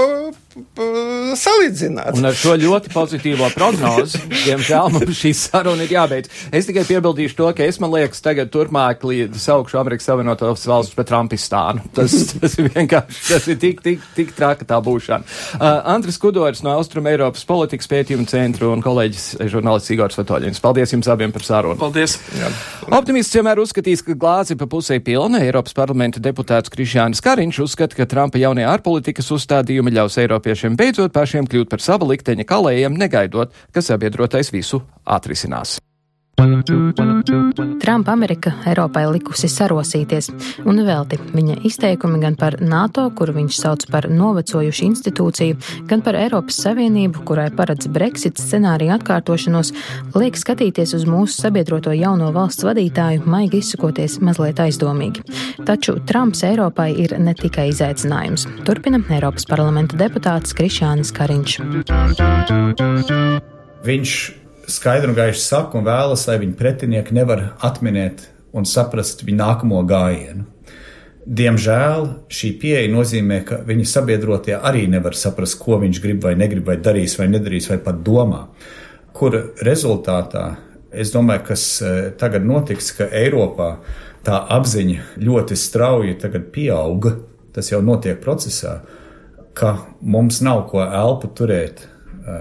salīdzināt. 0.56 2.16
Un 2.16 2.30
ar 2.30 2.36
šo 2.38 2.53
ļoti 2.56 2.91
pozitīvo 2.93 3.49
prognozi, 3.51 4.22
diemžēl 4.45 4.93
mums 4.93 5.18
šī 5.20 5.34
saruna 5.36 5.84
ir 5.84 5.91
jābeidz. 5.91 6.32
Es 6.56 6.70
tikai 6.70 6.86
piebildīšu 6.88 7.36
to, 7.36 7.49
ka 7.58 7.66
es, 7.68 7.80
man 7.84 7.91
liekas, 7.91 8.22
tagad 8.24 8.53
turpmāk 8.53 9.03
saukšu 9.36 9.80
Amerikas 9.82 10.08
Savienotās 10.08 10.64
valsts 10.70 10.95
par 10.95 11.08
Trumpistānu. 11.10 11.84
Tas, 11.95 12.16
tas 12.39 12.56
ir 12.62 12.70
vienkārši, 12.72 13.20
tas 13.28 13.47
ir 13.51 13.60
tik, 13.60 13.82
tik, 13.84 14.06
tik 14.16 14.32
traka 14.38 14.68
tā 14.68 14.80
būšana. 14.84 15.28
Uh, 15.58 15.82
Andris 15.95 16.20
Kudoris 16.22 16.64
no 16.64 16.78
Austrum 16.80 17.08
Eiropas 17.12 17.43
politikas 17.47 17.91
pētījuma 17.91 18.28
centra 18.32 18.72
un 18.72 18.84
kolēģis 18.86 19.28
žurnālists 19.51 19.91
Igors 19.91 20.20
Vatoļins. 20.22 20.64
Paldies 20.64 20.95
jums 20.95 21.12
abiem 21.12 21.36
par 21.36 21.43
sarunu. 21.43 21.80
Paldies. 21.82 22.16
Jā. 22.39 22.51
Optimists 22.95 23.36
vienmēr 23.36 23.60
uzskatīs, 23.64 24.06
ka 24.06 24.16
glāzi 24.16 24.56
pa 24.60 24.70
pusē 24.72 25.01
pilna. 25.03 25.43
Eiropas 25.43 25.76
parlamenta 25.76 26.24
deputāts 26.24 26.72
Krišjānis 26.72 27.24
Kariņš 27.26 27.62
uzskata, 27.68 27.99
ka 27.99 28.08
Trumpa 28.10 28.39
jaunie 28.39 28.68
ārpolitikas 28.70 29.32
uzstādījumi 29.36 29.95
ļaus 29.95 30.20
Eiropai 30.22 30.45
Eiropiešiem 30.46 30.76
beidzot 30.78 31.10
pašiem 31.10 31.48
kļūt 31.50 31.72
par 31.72 31.82
sava 31.82 32.06
likteņa 32.06 32.46
kalējiem, 32.46 32.93
negaidot, 33.02 33.50
ka 33.74 33.82
sabiedrotais 33.82 34.54
visu 34.54 34.84
atrisinās. 35.02 35.80
Trumpa 36.36 38.12
Amerika 38.12 38.52
Eiropai 38.68 39.06
likusi 39.08 39.48
sarosīties, 39.48 40.28
un 40.68 40.82
velti 40.84 41.16
viņa 41.32 41.56
izteikumi 41.68 42.20
gan 42.20 42.36
par 42.36 42.58
NATO, 42.60 43.06
kuru 43.16 43.38
viņš 43.38 43.60
sauc 43.62 43.86
par 43.92 44.10
novecojušu 44.12 44.84
institūciju, 44.90 45.56
gan 45.88 46.04
par 46.04 46.20
Eiropas 46.20 46.60
Savienību, 46.66 47.24
kurai 47.28 47.48
paredz 47.56 47.88
Brexit 47.88 48.42
scenāriju 48.42 48.98
atkārtošanos, 48.98 49.72
liek 50.20 50.36
skatīties 50.36 50.98
uz 51.00 51.08
mūsu 51.08 51.40
sabiedroto 51.40 51.96
jauno 51.96 52.34
valsts 52.36 52.68
vadītāju, 52.68 53.24
maigi 53.32 53.64
izsakoties 53.64 54.20
mazliet 54.20 54.60
aizdomīgi. 54.60 55.24
Taču 55.64 56.02
Trumps 56.04 56.44
Eiropai 56.44 56.92
ir 57.00 57.16
ne 57.16 57.34
tikai 57.38 57.70
izaicinājums. 57.72 58.50
Turpina 58.68 59.00
Eiropas 59.08 59.48
parlamenta 59.48 59.96
deputāts 60.04 60.52
Krišānis 60.58 61.16
Kariņš. 61.16 61.62
Viņš 63.86 64.45
skaidri 64.72 65.11
un 65.11 65.18
gaiši 65.18 65.41
saka 65.41 65.80
un 65.80 65.86
vēlas, 65.86 66.26
lai 66.30 66.39
viņa 66.41 66.57
pretinieki 66.59 67.16
nevar 67.16 67.51
atminēt 67.66 68.28
un 68.55 68.68
saprast 68.68 69.24
viņa 69.26 69.41
nākamo 69.41 69.82
gājienu. 69.88 70.45
Diemžēl 71.26 72.03
šī 72.30 72.51
pieeja 72.61 72.89
nozīmē, 72.93 73.39
ka 73.47 73.57
viņa 73.66 73.86
sabiedrotie 73.89 74.53
arī 74.55 74.86
nevar 74.89 75.18
saprast, 75.18 75.57
ko 75.57 75.80
viņš 75.82 76.01
grib 76.03 76.22
vai 76.22 76.36
negrib, 76.38 76.68
vai 76.70 76.78
darīs 76.78 77.18
vai 77.18 77.26
nedarīs, 77.32 77.70
vai 77.72 77.80
pat 77.82 78.03
domā. 78.05 78.43
Kur 79.16 79.34
rezultātā 79.66 80.45
es 80.93 81.09
domāju, 81.16 81.47
kas 81.47 81.63
e, 81.82 81.93
tagad 82.20 82.45
notiks, 82.45 82.91
ka 82.93 83.09
Eiropā 83.09 83.72
tā 84.26 84.38
apziņa 84.53 85.18
ļoti 85.18 85.57
strauji 85.57 86.13
pieauga, 86.53 87.16
tas 87.55 87.72
jau 87.72 87.82
notiek 87.82 88.22
procesā, 88.22 88.84
ka 89.57 89.78
mums 90.01 90.41
nav 90.45 90.68
ko 90.70 90.84
elpu 90.86 91.32
turēt 91.34 91.88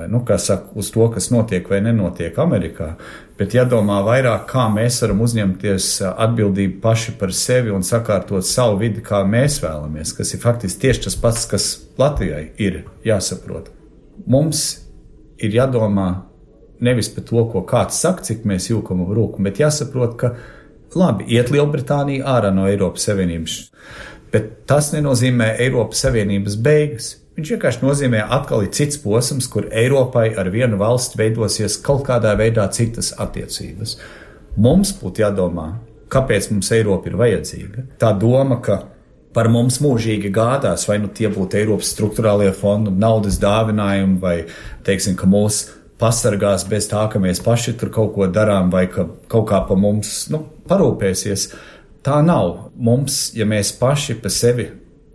nu, 0.08 0.24
saka, 0.38 0.64
uz 0.74 0.90
to, 0.90 1.10
kas 1.12 1.30
notiek 1.30 1.68
vai 1.68 1.80
nenotiek 1.84 2.38
Amerikā, 2.40 2.94
bet 3.38 3.52
jādomā 3.52 3.98
vairāk, 4.06 4.46
kā 4.48 4.64
mēs 4.72 5.02
varam 5.04 5.20
uzņemties 5.26 5.88
eh, 6.00 6.12
atbildību 6.26 6.80
paši 6.80 7.16
par 7.20 7.32
sevi 7.36 7.72
un 7.74 7.84
sakārtot 7.84 8.46
savu 8.48 8.78
vidi, 8.80 9.02
kā 9.04 9.20
mēs 9.28 9.58
vēlamies, 9.64 10.14
kas 10.16 10.32
ir 10.34 10.40
faktiski 10.40 10.86
tieši 10.86 11.04
tas 11.08 11.18
pats, 11.20 11.44
kas 11.50 11.66
Latvijai 12.00 12.46
ir 12.56 12.84
jāsaprot. 13.04 13.68
Mums 14.26 14.64
ir 15.42 15.52
jādomā 15.58 16.08
nevis 16.84 17.10
par 17.12 17.26
to, 17.28 17.44
ko 17.52 17.64
kāds 17.68 18.00
saka, 18.00 18.24
cik 18.24 18.46
mēs 18.48 18.70
jūkam 18.70 19.02
un 19.04 19.12
rūkam, 19.16 19.44
bet 19.44 19.60
jāsaprot, 19.60 20.16
ka 20.20 20.32
labi, 20.96 21.26
iet 21.34 21.52
Lielbritānija 21.52 22.24
ārā 22.36 22.54
no 22.54 22.64
Eiropas 22.70 23.04
Savienības, 23.08 23.58
bet 24.32 24.50
tas 24.70 24.92
nenozīmē 24.94 25.54
Eiropas 25.64 26.06
Savienības 26.06 26.56
beigas. 26.62 27.10
Viņš 27.34 27.50
vienkārši 27.50 27.82
nozīmē 27.82 28.20
atkal 28.30 28.62
ir 28.62 28.70
cits 28.76 29.00
posms, 29.02 29.48
kur 29.50 29.66
Eiropai 29.74 30.28
ar 30.38 30.52
vienu 30.54 30.78
valsti 30.78 31.18
veidosies 31.18 31.80
kaut 31.82 32.04
kādā 32.06 32.36
veidā 32.38 32.68
citas 32.70 33.10
attiecības. 33.18 33.96
Mums 34.54 34.92
būtu 35.00 35.24
jādomā, 35.24 35.72
kāpēc 36.14 36.52
mums 36.52 36.70
Eiropa 36.76 37.10
ir 37.10 37.16
vajadzīga. 37.18 37.88
Tā 37.98 38.12
doma, 38.14 38.60
ka 38.62 38.84
par 39.34 39.50
mums 39.50 39.80
mūžīgi 39.82 40.30
gādās, 40.34 40.86
vai 40.86 41.00
nu 41.02 41.10
tie 41.10 41.26
būtu 41.32 41.58
Eiropas 41.58 41.90
struktūrālie 41.96 42.52
fondi, 42.54 42.94
naudas 43.02 43.40
dāvinājumi, 43.42 44.20
vai 44.22 44.36
teiksim, 44.86 45.18
ka 45.18 45.26
mūs 45.26 45.64
pasargās 45.98 46.68
bez 46.70 46.86
tā, 46.90 47.02
ka 47.10 47.18
mēs 47.18 47.42
paši 47.42 47.74
tur 47.80 47.90
kaut 47.94 48.14
ko 48.14 48.30
darām, 48.30 48.70
vai 48.70 48.86
ka 48.86 49.08
kaut 49.30 49.48
kā 49.50 49.58
pa 49.66 49.74
mums 49.74 50.28
nu, 50.30 50.44
parūpēsies. 50.70 51.48
Tā 52.04 52.22
nav. 52.22 52.68
Mums, 52.76 53.32
ja 53.34 53.46
mēs 53.48 53.74
paši 53.80 54.20
pa 54.22 54.30
sevi 54.30 54.68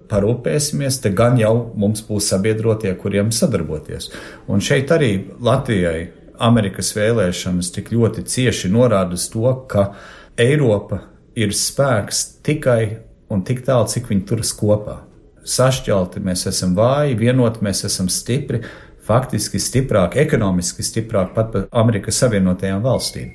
parūpēsimies, 0.10 1.02
te 1.04 1.12
gan 1.16 1.38
jau 1.40 1.54
mums 1.80 2.02
būs 2.08 2.32
sabiedrotie, 2.34 2.92
kuriem 3.00 3.32
sadarboties. 3.36 4.10
Un 4.50 4.64
šeit 4.64 4.92
arī 4.96 5.12
Latvijai 5.40 6.10
Amerikas 6.40 6.94
vēlēšanas 6.96 7.72
tik 7.76 7.92
ļoti 7.94 8.26
cieši 8.30 8.72
norāda 8.72 9.18
uz 9.20 9.28
to, 9.32 9.52
ka 9.70 9.92
Eiropa 10.40 11.04
ir 11.40 11.54
spēks 11.56 12.24
tikai 12.46 12.82
un 13.30 13.44
tik 13.46 13.64
tālu, 13.68 13.88
cik 13.92 14.10
viņi 14.10 14.26
turas 14.28 14.54
kopā. 14.56 15.02
Sašķelti 15.50 16.22
mēs 16.24 16.46
esam 16.50 16.76
vāji, 16.78 17.18
vienoti 17.20 17.64
mēs 17.66 17.84
esam 17.88 18.10
stipri, 18.12 18.62
faktiski 19.10 19.60
stiprāk, 19.62 20.18
ekonomiski 20.22 20.86
stiprāk 20.86 21.34
pat 21.36 21.52
par 21.54 21.68
Amerikas 21.82 22.20
Savienotajām 22.22 22.84
valstīm. 22.86 23.34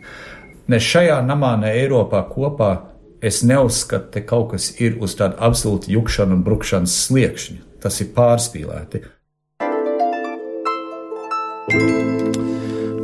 Ne 0.70 0.80
šajā 0.80 1.18
namā, 1.26 1.54
ne 1.60 1.72
Eiropā 1.76 2.22
kopā 2.30 2.72
es 3.24 3.42
neuzskatu, 3.46 4.12
ka 4.14 4.24
kaut 4.28 4.52
kas 4.52 4.70
ir 4.82 4.98
uz 5.02 5.16
tādu 5.18 5.40
absolūti 5.40 5.94
jukšanu 5.96 6.38
un 6.38 6.44
brukšanas 6.46 6.96
sliekšņa. 7.06 7.60
Tas 7.84 8.00
ir 8.00 8.12
pārspīlēti. 8.16 9.04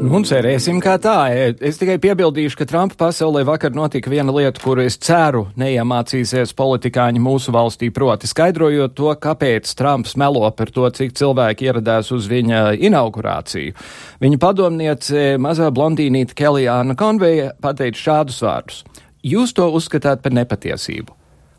Nu, 0.00 0.18
cerēsim, 0.24 0.78
kā 0.80 0.94
tā. 0.96 1.28
Es 1.60 1.76
tikai 1.76 1.98
piebildīšu, 2.00 2.56
ka 2.56 2.66
Trumpa 2.68 2.96
pasaulē 3.02 3.42
vakar 3.44 3.74
notika 3.76 4.08
viena 4.08 4.32
lieta, 4.32 4.60
kuru 4.62 4.86
es 4.86 4.96
ceru 4.96 5.44
neiemācīsies 5.60 6.54
politikāņi 6.56 7.20
mūsu 7.20 7.52
valstī, 7.52 7.90
proti 7.92 8.30
skaidrojot 8.30 8.96
to, 8.96 9.12
kāpēc 9.20 9.74
Trumps 9.76 10.16
melo 10.20 10.48
par 10.56 10.72
to, 10.72 10.88
cik 10.96 11.12
cilvēki 11.20 11.68
ieradās 11.68 12.08
uz 12.16 12.30
viņa 12.32 12.78
inaugurāciju. 12.80 13.76
Viņa 14.24 14.40
padomniece, 14.40 15.26
mazā 15.36 15.68
blondīnīte 15.68 16.34
Kelijāna 16.38 16.96
Konveja, 16.96 17.52
pateica 17.60 18.00
šādus 18.08 18.40
vārdus. 18.48 18.82
Jūs 19.20 19.52
to 19.52 19.66
uzskatāt 19.76 20.22
par 20.24 20.32
nepatiesību. 20.32 21.12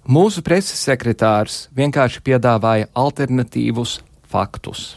Mūsu 0.09 0.41
preses 0.41 0.82
sekretārs 0.82 1.68
vienkārši 1.78 2.24
piedāvāja 2.26 2.89
alternatīvus 2.97 3.99
faktus. 4.32 4.95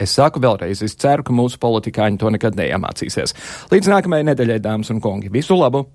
Es 0.00 0.12
saku 0.16 0.40
vēlreiz, 0.40 0.82
es 0.84 0.96
ceru, 1.00 1.24
ka 1.24 1.32
mūsu 1.32 1.60
politikāņi 1.60 2.20
to 2.20 2.32
nekad 2.32 2.56
neiemācīsies. 2.60 3.34
Līdz 3.72 3.90
nākamajai 3.92 4.28
nedēļai, 4.30 4.60
dāmas 4.64 4.92
un 4.92 5.00
kungi, 5.04 5.32
visu 5.32 5.56
labu! 5.56 5.86